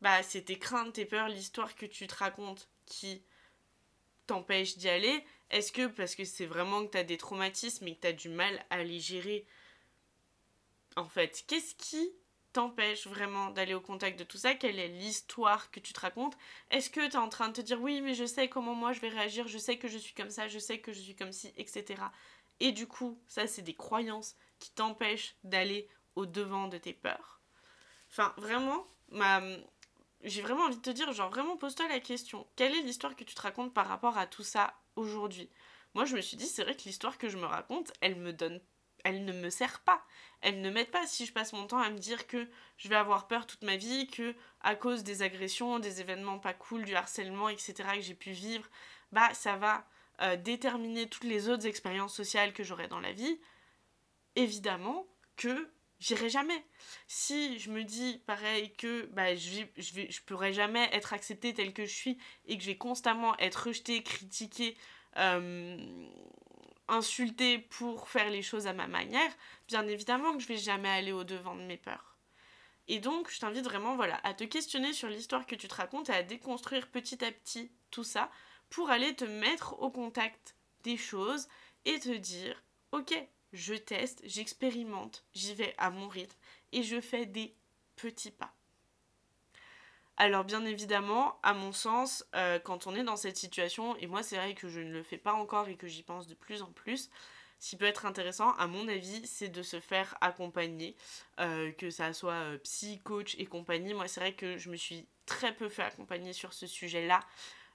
bah, 0.01 0.23
c'est 0.23 0.43
tes 0.43 0.57
craintes, 0.57 0.93
tes 0.93 1.05
peurs, 1.05 1.27
l'histoire 1.27 1.75
que 1.75 1.85
tu 1.85 2.07
te 2.07 2.15
racontes 2.15 2.69
qui 2.85 3.23
t'empêche 4.27 4.77
d'y 4.77 4.89
aller. 4.89 5.25
Est-ce 5.49 5.71
que 5.71 5.87
parce 5.87 6.15
que 6.15 6.23
c'est 6.23 6.45
vraiment 6.45 6.85
que 6.85 6.91
tu 6.91 6.97
as 6.97 7.03
des 7.03 7.17
traumatismes 7.17 7.87
et 7.87 7.95
que 7.95 8.01
tu 8.01 8.07
as 8.07 8.13
du 8.13 8.29
mal 8.29 8.65
à 8.69 8.83
les 8.83 8.99
gérer 8.99 9.45
En 10.95 11.05
fait, 11.05 11.43
qu'est-ce 11.47 11.75
qui 11.75 12.11
t'empêche 12.53 13.07
vraiment 13.07 13.49
d'aller 13.51 13.73
au 13.73 13.81
contact 13.81 14.19
de 14.19 14.23
tout 14.23 14.37
ça? 14.37 14.55
Quelle 14.55 14.79
est 14.79 14.87
l'histoire 14.87 15.71
que 15.71 15.79
tu 15.79 15.93
te 15.93 15.99
racontes? 15.99 16.37
Est-ce 16.69 16.89
que 16.89 16.99
tu 17.07 17.13
es 17.13 17.17
en 17.17 17.29
train 17.29 17.49
de 17.49 17.53
te 17.53 17.61
dire 17.61 17.81
oui, 17.81 18.01
mais 18.01 18.13
je 18.13 18.25
sais 18.25 18.49
comment 18.49 18.75
moi 18.75 18.93
je 18.93 18.99
vais 19.01 19.09
réagir, 19.09 19.47
je 19.47 19.57
sais 19.57 19.77
que 19.77 19.87
je 19.87 19.97
suis 19.97 20.13
comme 20.13 20.29
ça, 20.29 20.47
je 20.47 20.59
sais 20.59 20.79
que 20.79 20.93
je 20.93 20.99
suis 20.99 21.15
comme 21.15 21.31
ci, 21.31 21.53
etc. 21.57 22.01
Et 22.59 22.71
du 22.71 22.87
coup, 22.87 23.19
ça, 23.27 23.47
c'est 23.47 23.63
des 23.63 23.73
croyances 23.73 24.35
qui 24.59 24.71
t'empêchent 24.71 25.35
d'aller 25.43 25.89
au 26.15 26.25
devant 26.25 26.67
de 26.67 26.77
tes 26.77 26.93
peurs. 26.93 27.41
Enfin, 28.09 28.33
vraiment, 28.37 28.87
ma... 29.09 29.41
j'ai 30.23 30.41
vraiment 30.41 30.65
envie 30.65 30.77
de 30.77 30.81
te 30.81 30.89
dire, 30.89 31.11
genre, 31.13 31.29
vraiment, 31.29 31.57
pose-toi 31.57 31.87
la 31.87 31.99
question. 31.99 32.47
Quelle 32.55 32.75
est 32.75 32.81
l'histoire 32.81 33.15
que 33.15 33.23
tu 33.23 33.33
te 33.33 33.41
racontes 33.41 33.73
par 33.73 33.87
rapport 33.87 34.17
à 34.17 34.27
tout 34.27 34.43
ça 34.43 34.75
aujourd'hui? 34.95 35.49
Moi, 35.93 36.05
je 36.05 36.15
me 36.15 36.21
suis 36.21 36.37
dit, 36.37 36.45
c'est 36.45 36.63
vrai 36.63 36.75
que 36.75 36.83
l'histoire 36.83 37.17
que 37.17 37.29
je 37.29 37.37
me 37.37 37.45
raconte, 37.45 37.91
elle 38.01 38.15
me 38.15 38.31
donne. 38.31 38.61
Elle 39.03 39.25
ne 39.25 39.33
me 39.33 39.49
sert 39.49 39.79
pas. 39.81 40.03
Elle 40.41 40.61
ne 40.61 40.69
m'aide 40.71 40.89
pas 40.89 41.05
si 41.05 41.25
je 41.25 41.33
passe 41.33 41.53
mon 41.53 41.67
temps 41.67 41.79
à 41.79 41.89
me 41.89 41.97
dire 41.97 42.27
que 42.27 42.49
je 42.77 42.89
vais 42.89 42.95
avoir 42.95 43.27
peur 43.27 43.45
toute 43.45 43.61
ma 43.61 43.77
vie, 43.77 44.07
que 44.07 44.35
à 44.61 44.75
cause 44.75 45.03
des 45.03 45.21
agressions, 45.21 45.79
des 45.79 46.01
événements 46.01 46.39
pas 46.39 46.53
cool, 46.53 46.83
du 46.83 46.95
harcèlement, 46.95 47.49
etc. 47.49 47.73
que 47.95 48.01
j'ai 48.01 48.15
pu 48.15 48.31
vivre, 48.31 48.67
bah 49.11 49.33
ça 49.33 49.55
va 49.57 49.85
euh, 50.21 50.35
déterminer 50.35 51.07
toutes 51.07 51.25
les 51.25 51.49
autres 51.49 51.67
expériences 51.67 52.15
sociales 52.15 52.53
que 52.53 52.63
j'aurai 52.63 52.87
dans 52.87 52.99
la 52.99 53.11
vie. 53.11 53.39
Évidemment 54.35 55.05
que 55.35 55.69
j'irai 55.99 56.29
jamais. 56.29 56.65
Si 57.07 57.59
je 57.59 57.69
me 57.69 57.83
dis 57.83 58.21
pareil 58.25 58.73
que 58.73 59.05
bah, 59.13 59.35
je, 59.35 59.63
je, 59.77 59.93
vais, 59.93 60.09
je 60.09 60.21
pourrai 60.23 60.53
jamais 60.53 60.89
être 60.91 61.13
acceptée 61.13 61.53
telle 61.53 61.73
que 61.73 61.85
je 61.85 61.93
suis 61.93 62.17
et 62.45 62.57
que 62.57 62.63
je 62.63 62.67
vais 62.71 62.77
constamment 62.77 63.37
être 63.37 63.67
rejetée, 63.67 64.03
critiquée, 64.03 64.75
euh, 65.17 65.77
insultée 66.87 67.59
pour 67.59 68.09
faire 68.09 68.29
les 68.29 68.41
choses 68.41 68.67
à 68.67 68.73
ma 68.73 68.87
manière, 68.87 69.31
bien 69.67 69.87
évidemment 69.87 70.33
que 70.33 70.39
je 70.39 70.47
vais 70.47 70.57
jamais 70.57 70.89
aller 70.89 71.11
au 71.11 71.23
devant 71.23 71.55
de 71.55 71.61
mes 71.61 71.77
peurs. 71.77 72.17
Et 72.87 72.99
donc, 72.99 73.31
je 73.31 73.39
t'invite 73.39 73.63
vraiment 73.63 73.95
voilà, 73.95 74.19
à 74.23 74.33
te 74.33 74.43
questionner 74.43 74.91
sur 74.93 75.07
l'histoire 75.07 75.45
que 75.45 75.55
tu 75.55 75.67
te 75.67 75.75
racontes 75.75 76.09
et 76.09 76.13
à 76.13 76.23
déconstruire 76.23 76.89
petit 76.89 77.23
à 77.23 77.31
petit 77.31 77.71
tout 77.89 78.03
ça 78.03 78.29
pour 78.69 78.89
aller 78.89 79.15
te 79.15 79.25
mettre 79.25 79.79
au 79.79 79.89
contact 79.91 80.55
des 80.83 80.97
choses 80.97 81.47
et 81.85 81.99
te 81.99 82.15
dire, 82.15 82.61
ok, 82.91 83.13
je 83.53 83.73
teste, 83.73 84.21
j'expérimente, 84.25 85.25
j'y 85.33 85.53
vais 85.53 85.73
à 85.77 85.89
mon 85.89 86.07
rythme 86.07 86.37
et 86.71 86.83
je 86.83 87.01
fais 87.01 87.25
des 87.25 87.55
petits 87.95 88.31
pas. 88.31 88.53
Alors 90.17 90.43
bien 90.43 90.65
évidemment, 90.65 91.39
à 91.41 91.53
mon 91.53 91.71
sens, 91.71 92.25
euh, 92.35 92.59
quand 92.59 92.85
on 92.85 92.95
est 92.95 93.03
dans 93.03 93.15
cette 93.15 93.37
situation, 93.37 93.95
et 93.97 94.07
moi 94.07 94.23
c'est 94.23 94.35
vrai 94.35 94.53
que 94.53 94.67
je 94.69 94.79
ne 94.79 94.91
le 94.91 95.03
fais 95.03 95.17
pas 95.17 95.33
encore 95.33 95.67
et 95.67 95.75
que 95.75 95.87
j'y 95.87 96.03
pense 96.03 96.27
de 96.27 96.35
plus 96.35 96.61
en 96.61 96.71
plus, 96.71 97.09
ce 97.59 97.69
qui 97.71 97.75
peut 97.75 97.85
être 97.85 98.05
intéressant, 98.05 98.51
à 98.53 98.67
mon 98.67 98.87
avis, 98.87 99.25
c'est 99.25 99.49
de 99.49 99.63
se 99.63 99.79
faire 99.79 100.15
accompagner, 100.21 100.95
euh, 101.39 101.71
que 101.71 101.89
ça 101.89 102.13
soit 102.13 102.33
euh, 102.33 102.57
psy, 102.59 102.99
coach 103.03 103.35
et 103.39 103.45
compagnie. 103.45 103.93
Moi 103.93 104.07
c'est 104.07 104.19
vrai 104.19 104.33
que 104.33 104.57
je 104.57 104.69
me 104.69 104.75
suis 104.75 105.07
très 105.25 105.55
peu 105.55 105.69
fait 105.69 105.83
accompagner 105.83 106.33
sur 106.33 106.53
ce 106.53 106.67
sujet-là. 106.67 107.21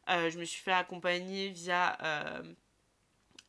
je 0.09 0.39
me 0.39 0.45
suis 0.45 0.63
fait 0.63 0.73
accompagner 0.73 1.49
via 1.49 1.99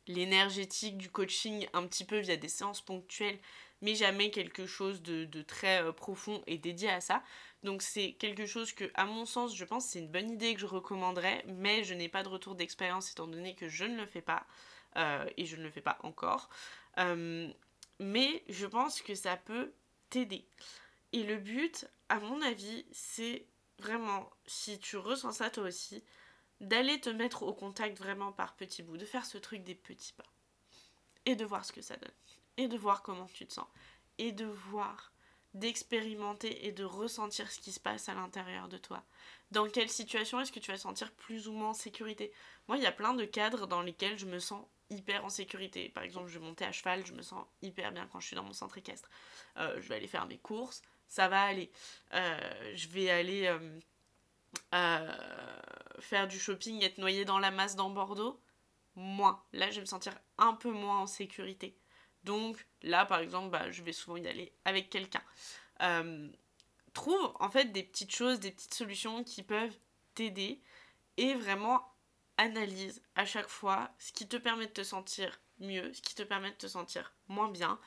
l'énergétique 0.08 0.96
du 0.96 1.10
coaching, 1.10 1.68
un 1.72 1.86
petit 1.86 2.04
peu 2.04 2.18
via 2.18 2.36
des 2.36 2.48
séances 2.48 2.80
ponctuelles, 2.80 3.38
mais 3.80 3.94
jamais 3.94 4.30
quelque 4.30 4.66
chose 4.66 5.02
de, 5.02 5.42
très 5.42 5.92
profond 5.92 6.42
et 6.46 6.58
dédié 6.58 6.90
à 6.90 7.00
ça. 7.00 7.22
Donc 7.62 7.82
c'est 7.82 8.12
quelque 8.12 8.46
chose 8.46 8.72
que, 8.72 8.90
à 8.94 9.04
mon 9.04 9.24
sens, 9.24 9.54
je 9.56 9.64
pense 9.64 9.86
c'est 9.86 9.98
une 9.98 10.08
bonne 10.08 10.30
idée 10.30 10.54
que 10.54 10.60
je 10.60 10.66
recommanderais, 10.66 11.44
mais 11.46 11.84
je 11.84 11.94
n'ai 11.94 12.08
pas 12.08 12.22
de 12.22 12.28
retour 12.28 12.54
d'expérience 12.54 13.10
étant 13.10 13.26
donné 13.26 13.54
que 13.54 13.68
je 13.68 13.84
ne 13.84 13.96
le 13.96 14.06
fais 14.06 14.22
pas 14.22 14.46
euh, 14.96 15.24
et 15.36 15.46
je 15.46 15.56
ne 15.56 15.62
le 15.62 15.70
fais 15.70 15.80
pas 15.80 15.98
encore. 16.02 16.48
Euh, 16.98 17.48
mais 17.98 18.44
je 18.48 18.66
pense 18.66 19.02
que 19.02 19.14
ça 19.14 19.36
peut 19.36 19.72
t'aider. 20.10 20.44
Et 21.12 21.22
le 21.24 21.36
but, 21.36 21.86
à 22.08 22.20
mon 22.20 22.42
avis, 22.42 22.86
c'est 22.92 23.46
vraiment, 23.78 24.30
si 24.46 24.78
tu 24.78 24.96
ressens 24.96 25.32
ça 25.32 25.50
toi 25.50 25.64
aussi, 25.64 26.02
d'aller 26.60 27.00
te 27.00 27.10
mettre 27.10 27.42
au 27.42 27.52
contact 27.52 27.98
vraiment 27.98 28.32
par 28.32 28.56
petits 28.56 28.82
bouts, 28.82 28.96
de 28.96 29.04
faire 29.04 29.24
ce 29.24 29.38
truc 29.38 29.62
des 29.62 29.74
petits 29.74 30.12
pas. 30.12 30.24
Et 31.24 31.36
de 31.36 31.44
voir 31.44 31.64
ce 31.64 31.72
que 31.72 31.82
ça 31.82 31.96
donne. 31.96 32.10
Et 32.58 32.68
de 32.68 32.76
voir 32.76 33.02
comment 33.02 33.26
tu 33.32 33.46
te 33.46 33.54
sens. 33.54 33.66
Et 34.18 34.32
de 34.32 34.44
voir 34.44 35.12
d'expérimenter 35.54 36.66
et 36.66 36.72
de 36.72 36.84
ressentir 36.84 37.50
ce 37.50 37.58
qui 37.58 37.72
se 37.72 37.80
passe 37.80 38.08
à 38.08 38.14
l'intérieur 38.14 38.68
de 38.68 38.76
toi. 38.76 39.02
Dans 39.50 39.66
quelle 39.66 39.88
situation 39.88 40.40
est-ce 40.40 40.52
que 40.52 40.60
tu 40.60 40.70
vas 40.70 40.76
sentir 40.76 41.10
plus 41.12 41.48
ou 41.48 41.52
moins 41.52 41.70
en 41.70 41.74
sécurité? 41.74 42.32
Moi, 42.68 42.76
il 42.76 42.82
y 42.82 42.86
a 42.86 42.92
plein 42.92 43.14
de 43.14 43.24
cadres 43.24 43.66
dans 43.66 43.80
lesquels 43.80 44.18
je 44.18 44.26
me 44.26 44.38
sens 44.38 44.62
hyper 44.90 45.24
en 45.24 45.30
sécurité. 45.30 45.88
Par 45.88 46.02
exemple, 46.02 46.28
je 46.28 46.38
vais 46.38 46.44
monter 46.44 46.64
à 46.64 46.72
cheval, 46.72 47.04
je 47.06 47.14
me 47.14 47.22
sens 47.22 47.44
hyper 47.62 47.92
bien 47.92 48.06
quand 48.12 48.20
je 48.20 48.26
suis 48.26 48.36
dans 48.36 48.42
mon 48.42 48.52
centre 48.52 48.76
équestre. 48.76 49.08
Euh, 49.56 49.80
je 49.80 49.88
vais 49.88 49.96
aller 49.96 50.06
faire 50.06 50.26
mes 50.26 50.38
courses, 50.38 50.82
ça 51.06 51.28
va 51.28 51.42
aller. 51.42 51.70
Euh, 52.12 52.72
je 52.74 52.88
vais 52.88 53.10
aller 53.10 53.46
euh, 54.74 55.12
faire 56.00 56.28
du 56.28 56.38
shopping, 56.38 56.82
être 56.82 56.98
noyé 56.98 57.24
dans 57.24 57.38
la 57.38 57.50
masse 57.50 57.74
dans 57.74 57.90
Bordeaux? 57.90 58.40
Moins. 58.96 59.42
Là, 59.52 59.70
je 59.70 59.76
vais 59.76 59.82
me 59.82 59.86
sentir 59.86 60.12
un 60.36 60.54
peu 60.54 60.70
moins 60.70 61.00
en 61.00 61.06
sécurité. 61.06 61.76
Donc 62.28 62.66
là, 62.82 63.06
par 63.06 63.20
exemple, 63.20 63.48
bah, 63.48 63.70
je 63.70 63.82
vais 63.82 63.94
souvent 63.94 64.18
y 64.18 64.28
aller 64.28 64.52
avec 64.66 64.90
quelqu'un. 64.90 65.22
Euh, 65.80 66.28
trouve 66.92 67.32
en 67.40 67.48
fait 67.48 67.72
des 67.72 67.82
petites 67.82 68.14
choses, 68.14 68.38
des 68.38 68.50
petites 68.50 68.74
solutions 68.74 69.24
qui 69.24 69.42
peuvent 69.42 69.74
t'aider 70.14 70.60
et 71.16 71.32
vraiment 71.32 71.82
analyse 72.36 73.02
à 73.14 73.24
chaque 73.24 73.48
fois 73.48 73.90
ce 73.98 74.12
qui 74.12 74.28
te 74.28 74.36
permet 74.36 74.66
de 74.66 74.72
te 74.72 74.82
sentir 74.82 75.40
mieux, 75.58 75.90
ce 75.94 76.02
qui 76.02 76.14
te 76.14 76.22
permet 76.22 76.50
de 76.50 76.56
te 76.56 76.66
sentir 76.66 77.14
moins 77.28 77.48
bien 77.48 77.80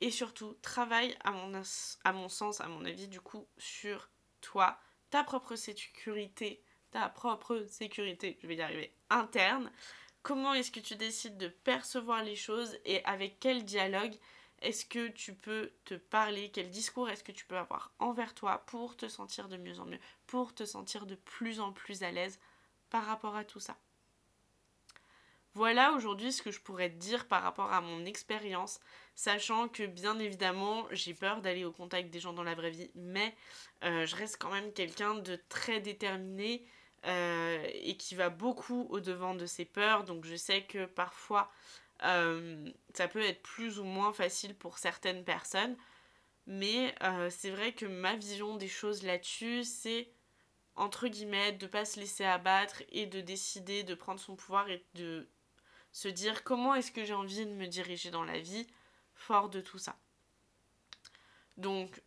et 0.00 0.12
surtout 0.12 0.54
travaille 0.62 1.16
à 1.24 1.32
mon, 1.32 1.60
à 2.04 2.12
mon 2.12 2.28
sens, 2.28 2.60
à 2.60 2.68
mon 2.68 2.84
avis 2.84 3.08
du 3.08 3.20
coup 3.20 3.48
sur 3.58 4.08
toi, 4.40 4.78
ta 5.10 5.24
propre 5.24 5.56
sécurité, 5.56 6.62
ta 6.92 7.08
propre 7.08 7.66
sécurité, 7.68 8.38
je 8.40 8.46
vais 8.46 8.54
y 8.54 8.62
arriver, 8.62 8.94
interne 9.10 9.72
Comment 10.22 10.54
est-ce 10.54 10.70
que 10.70 10.80
tu 10.80 10.96
décides 10.96 11.38
de 11.38 11.48
percevoir 11.48 12.22
les 12.22 12.36
choses 12.36 12.76
et 12.84 13.04
avec 13.04 13.38
quel 13.40 13.64
dialogue 13.64 14.14
est-ce 14.60 14.84
que 14.84 15.08
tu 15.08 15.34
peux 15.34 15.72
te 15.86 15.94
parler 15.94 16.50
Quel 16.52 16.70
discours 16.70 17.08
est-ce 17.08 17.24
que 17.24 17.32
tu 17.32 17.46
peux 17.46 17.56
avoir 17.56 17.92
envers 17.98 18.34
toi 18.34 18.58
pour 18.66 18.96
te 18.96 19.08
sentir 19.08 19.48
de 19.48 19.56
mieux 19.56 19.80
en 19.80 19.86
mieux, 19.86 20.00
pour 20.26 20.54
te 20.54 20.64
sentir 20.64 21.06
de 21.06 21.14
plus 21.14 21.60
en 21.60 21.72
plus 21.72 22.02
à 22.02 22.10
l'aise 22.10 22.38
par 22.90 23.06
rapport 23.06 23.36
à 23.36 23.44
tout 23.44 23.60
ça. 23.60 23.78
Voilà 25.54 25.92
aujourd'hui 25.92 26.32
ce 26.32 26.42
que 26.42 26.52
je 26.52 26.60
pourrais 26.60 26.90
te 26.90 26.96
dire 26.96 27.26
par 27.26 27.42
rapport 27.42 27.72
à 27.72 27.80
mon 27.80 28.04
expérience, 28.04 28.78
sachant 29.16 29.68
que 29.68 29.84
bien 29.84 30.18
évidemment 30.18 30.86
j'ai 30.92 31.14
peur 31.14 31.40
d'aller 31.40 31.64
au 31.64 31.72
contact 31.72 32.10
des 32.10 32.20
gens 32.20 32.32
dans 32.32 32.44
la 32.44 32.54
vraie 32.54 32.70
vie, 32.70 32.90
mais 32.94 33.34
euh, 33.82 34.06
je 34.06 34.14
reste 34.14 34.36
quand 34.38 34.52
même 34.52 34.72
quelqu'un 34.72 35.14
de 35.14 35.40
très 35.48 35.80
déterminé 35.80 36.64
euh, 37.06 37.66
et 37.72 37.96
qui 37.96 38.14
va 38.14 38.28
beaucoup 38.28 38.86
au-devant 38.90 39.34
de 39.34 39.46
ses 39.46 39.64
peurs. 39.64 40.04
Donc 40.04 40.24
je 40.24 40.36
sais 40.36 40.62
que 40.62 40.84
parfois 40.86 41.50
euh, 42.04 42.70
ça 42.94 43.08
peut 43.08 43.22
être 43.22 43.42
plus 43.42 43.78
ou 43.78 43.84
moins 43.84 44.12
facile 44.12 44.54
pour 44.54 44.78
certaines 44.78 45.24
personnes. 45.24 45.76
Mais 46.46 46.94
euh, 47.02 47.30
c'est 47.30 47.50
vrai 47.50 47.72
que 47.72 47.86
ma 47.86 48.16
vision 48.16 48.56
des 48.56 48.68
choses 48.68 49.02
là-dessus, 49.02 49.64
c'est 49.64 50.10
entre 50.76 51.08
guillemets 51.08 51.52
de 51.52 51.66
pas 51.66 51.84
se 51.84 52.00
laisser 52.00 52.24
abattre 52.24 52.82
et 52.90 53.06
de 53.06 53.20
décider 53.20 53.82
de 53.82 53.94
prendre 53.94 54.20
son 54.20 54.36
pouvoir 54.36 54.68
et 54.68 54.84
de 54.94 55.28
se 55.92 56.08
dire 56.08 56.44
comment 56.44 56.74
est-ce 56.74 56.92
que 56.92 57.04
j'ai 57.04 57.14
envie 57.14 57.46
de 57.46 57.52
me 57.52 57.66
diriger 57.66 58.10
dans 58.10 58.24
la 58.24 58.38
vie 58.38 58.66
fort 59.14 59.48
de 59.48 59.60
tout 59.60 59.78
ça. 59.78 59.98
Donc 61.56 62.02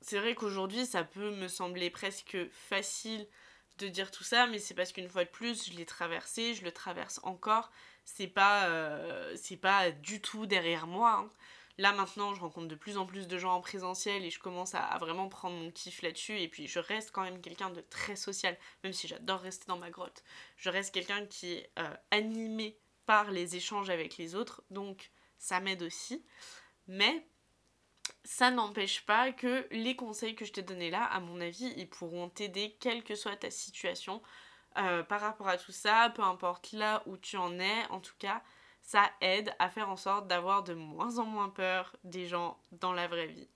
c'est 0.00 0.18
vrai 0.18 0.34
qu'aujourd'hui 0.34 0.84
ça 0.84 1.04
peut 1.04 1.30
me 1.34 1.48
sembler 1.48 1.90
presque 1.90 2.36
facile 2.50 3.26
de 3.78 3.88
dire 3.88 4.10
tout 4.10 4.24
ça, 4.24 4.46
mais 4.46 4.58
c'est 4.58 4.74
parce 4.74 4.92
qu'une 4.92 5.08
fois 5.08 5.24
de 5.24 5.30
plus, 5.30 5.70
je 5.70 5.76
l'ai 5.76 5.86
traversé, 5.86 6.54
je 6.54 6.64
le 6.64 6.72
traverse 6.72 7.20
encore. 7.22 7.70
C'est 8.04 8.26
pas, 8.26 8.66
euh, 8.66 9.34
c'est 9.36 9.56
pas 9.56 9.90
du 9.90 10.20
tout 10.20 10.46
derrière 10.46 10.86
moi. 10.86 11.20
Hein. 11.20 11.30
Là 11.76 11.92
maintenant, 11.92 12.34
je 12.34 12.40
rencontre 12.40 12.68
de 12.68 12.74
plus 12.76 12.96
en 12.98 13.06
plus 13.06 13.26
de 13.26 13.36
gens 13.36 13.52
en 13.52 13.60
présentiel 13.60 14.24
et 14.24 14.30
je 14.30 14.38
commence 14.38 14.76
à, 14.76 14.96
vraiment 14.98 15.28
prendre 15.28 15.56
mon 15.56 15.70
kiff 15.72 16.02
là-dessus. 16.02 16.38
Et 16.38 16.48
puis 16.48 16.68
je 16.68 16.78
reste 16.78 17.10
quand 17.10 17.22
même 17.22 17.40
quelqu'un 17.40 17.70
de 17.70 17.80
très 17.80 18.14
social, 18.16 18.56
même 18.84 18.92
si 18.92 19.08
j'adore 19.08 19.40
rester 19.40 19.66
dans 19.66 19.78
ma 19.78 19.90
grotte. 19.90 20.22
Je 20.56 20.70
reste 20.70 20.94
quelqu'un 20.94 21.26
qui 21.26 21.54
est 21.54 21.70
euh, 21.78 21.96
animé 22.12 22.78
par 23.06 23.30
les 23.32 23.56
échanges 23.56 23.90
avec 23.90 24.16
les 24.16 24.34
autres, 24.34 24.62
donc 24.70 25.10
ça 25.38 25.60
m'aide 25.60 25.82
aussi. 25.82 26.24
Mais 26.86 27.26
ça 28.24 28.50
n'empêche 28.50 29.04
pas 29.06 29.32
que 29.32 29.66
les 29.70 29.96
conseils 29.96 30.34
que 30.34 30.44
je 30.44 30.52
t'ai 30.52 30.62
donnés 30.62 30.90
là, 30.90 31.04
à 31.04 31.20
mon 31.20 31.40
avis, 31.40 31.72
ils 31.76 31.88
pourront 31.88 32.28
t'aider 32.28 32.76
quelle 32.80 33.04
que 33.04 33.14
soit 33.14 33.36
ta 33.36 33.50
situation 33.50 34.22
euh, 34.78 35.02
par 35.02 35.20
rapport 35.20 35.48
à 35.48 35.56
tout 35.56 35.72
ça, 35.72 36.12
peu 36.14 36.22
importe 36.22 36.72
là 36.72 37.02
où 37.06 37.16
tu 37.16 37.36
en 37.36 37.58
es, 37.58 37.86
en 37.90 38.00
tout 38.00 38.14
cas, 38.18 38.42
ça 38.82 39.10
aide 39.20 39.54
à 39.58 39.70
faire 39.70 39.88
en 39.88 39.96
sorte 39.96 40.26
d'avoir 40.26 40.62
de 40.62 40.74
moins 40.74 41.18
en 41.18 41.24
moins 41.24 41.48
peur 41.48 41.96
des 42.02 42.26
gens 42.26 42.58
dans 42.72 42.92
la 42.92 43.06
vraie 43.06 43.26
vie. 43.26 43.48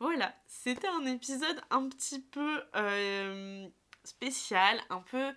Voilà, 0.00 0.34
c'était 0.46 0.88
un 0.88 1.06
épisode 1.06 1.60
un 1.70 1.88
petit 1.88 2.20
peu 2.20 2.62
euh, 2.76 3.68
spécial, 4.04 4.80
un 4.90 5.00
peu 5.00 5.32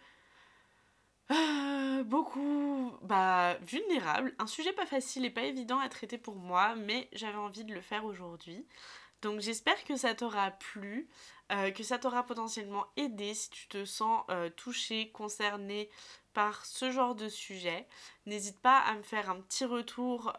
euh, 1.32 2.04
beaucoup 2.04 2.91
bah, 3.04 3.58
vulnérable, 3.62 4.36
un 4.39 4.48
sujet 4.48 4.74
pas 4.74 4.86
facile 4.86 5.26
et 5.26 5.30
pas 5.30 5.44
évident 5.44 5.80
à 5.80 5.88
traiter 5.88 6.17
pour 6.17 6.36
moi, 6.36 6.76
mais 6.76 7.08
j'avais 7.13 7.38
envie 7.38 7.63
de 7.63 7.74
le 7.74 7.82
faire 7.82 8.06
aujourd'hui. 8.06 8.65
Donc 9.22 9.39
j'espère 9.39 9.84
que 9.86 9.96
ça 9.96 10.15
t'aura 10.15 10.52
plu, 10.52 11.08
euh, 11.52 11.72
que 11.72 11.84
ça 11.84 12.00
t'aura 12.00 12.26
potentiellement 12.26 12.88
aidé 12.98 13.34
si 13.34 13.50
tu 13.50 13.67
te 13.67 13.86
sens 13.86 14.24
euh, 14.30 14.50
touché, 14.50 15.12
concerné 15.12 15.89
par 16.34 16.65
ce 16.65 16.91
genre 16.91 17.15
de 17.15 17.30
sujet. 17.30 17.88
N'hésite 18.26 18.60
pas 18.60 18.80
à 18.80 18.96
me 18.96 19.04
faire 19.04 19.30
un 19.30 19.39
petit 19.41 19.65
retour 19.65 20.34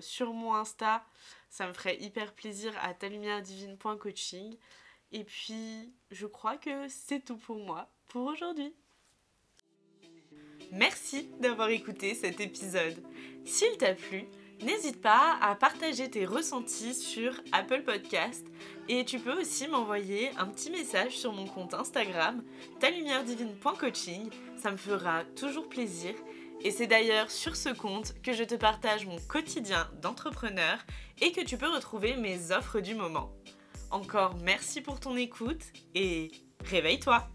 sur 0.00 0.32
mon 0.32 0.54
Insta, 0.54 1.04
ça 1.50 1.66
me 1.66 1.72
ferait 1.72 2.00
hyper 2.00 2.34
plaisir 2.34 2.72
à 2.82 2.94
talumièredivine.coaching. 2.94 4.56
Et 5.12 5.24
puis 5.24 5.92
je 6.10 6.26
crois 6.26 6.56
que 6.56 6.88
c'est 6.88 7.20
tout 7.24 7.36
pour 7.36 7.56
moi 7.56 7.88
pour 8.08 8.26
aujourd'hui. 8.26 8.74
Merci 10.74 11.30
d'avoir 11.40 11.68
écouté 11.68 12.14
cet 12.14 12.40
épisode. 12.40 12.96
S'il 13.44 13.76
t'a 13.78 13.94
plu, 13.94 14.26
N'hésite 14.62 15.02
pas 15.02 15.36
à 15.42 15.54
partager 15.56 16.08
tes 16.08 16.24
ressentis 16.24 16.94
sur 16.94 17.34
Apple 17.52 17.82
Podcast 17.82 18.46
et 18.88 19.04
tu 19.04 19.18
peux 19.18 19.38
aussi 19.38 19.68
m'envoyer 19.68 20.30
un 20.38 20.46
petit 20.46 20.70
message 20.70 21.18
sur 21.18 21.32
mon 21.32 21.46
compte 21.46 21.74
Instagram 21.74 22.42
talumieredivine.coaching, 22.80 24.30
ça 24.56 24.70
me 24.70 24.76
fera 24.76 25.24
toujours 25.36 25.68
plaisir. 25.68 26.14
Et 26.62 26.70
c'est 26.70 26.86
d'ailleurs 26.86 27.30
sur 27.30 27.56
ce 27.56 27.70
compte 27.70 28.14
que 28.22 28.32
je 28.32 28.44
te 28.44 28.54
partage 28.54 29.06
mon 29.06 29.18
quotidien 29.28 29.90
d'entrepreneur 30.00 30.78
et 31.20 31.32
que 31.32 31.42
tu 31.42 31.58
peux 31.58 31.68
retrouver 31.68 32.16
mes 32.16 32.52
offres 32.52 32.80
du 32.80 32.94
moment. 32.94 33.32
Encore 33.90 34.36
merci 34.42 34.80
pour 34.80 34.98
ton 34.98 35.16
écoute 35.16 35.62
et 35.94 36.30
réveille-toi 36.64 37.28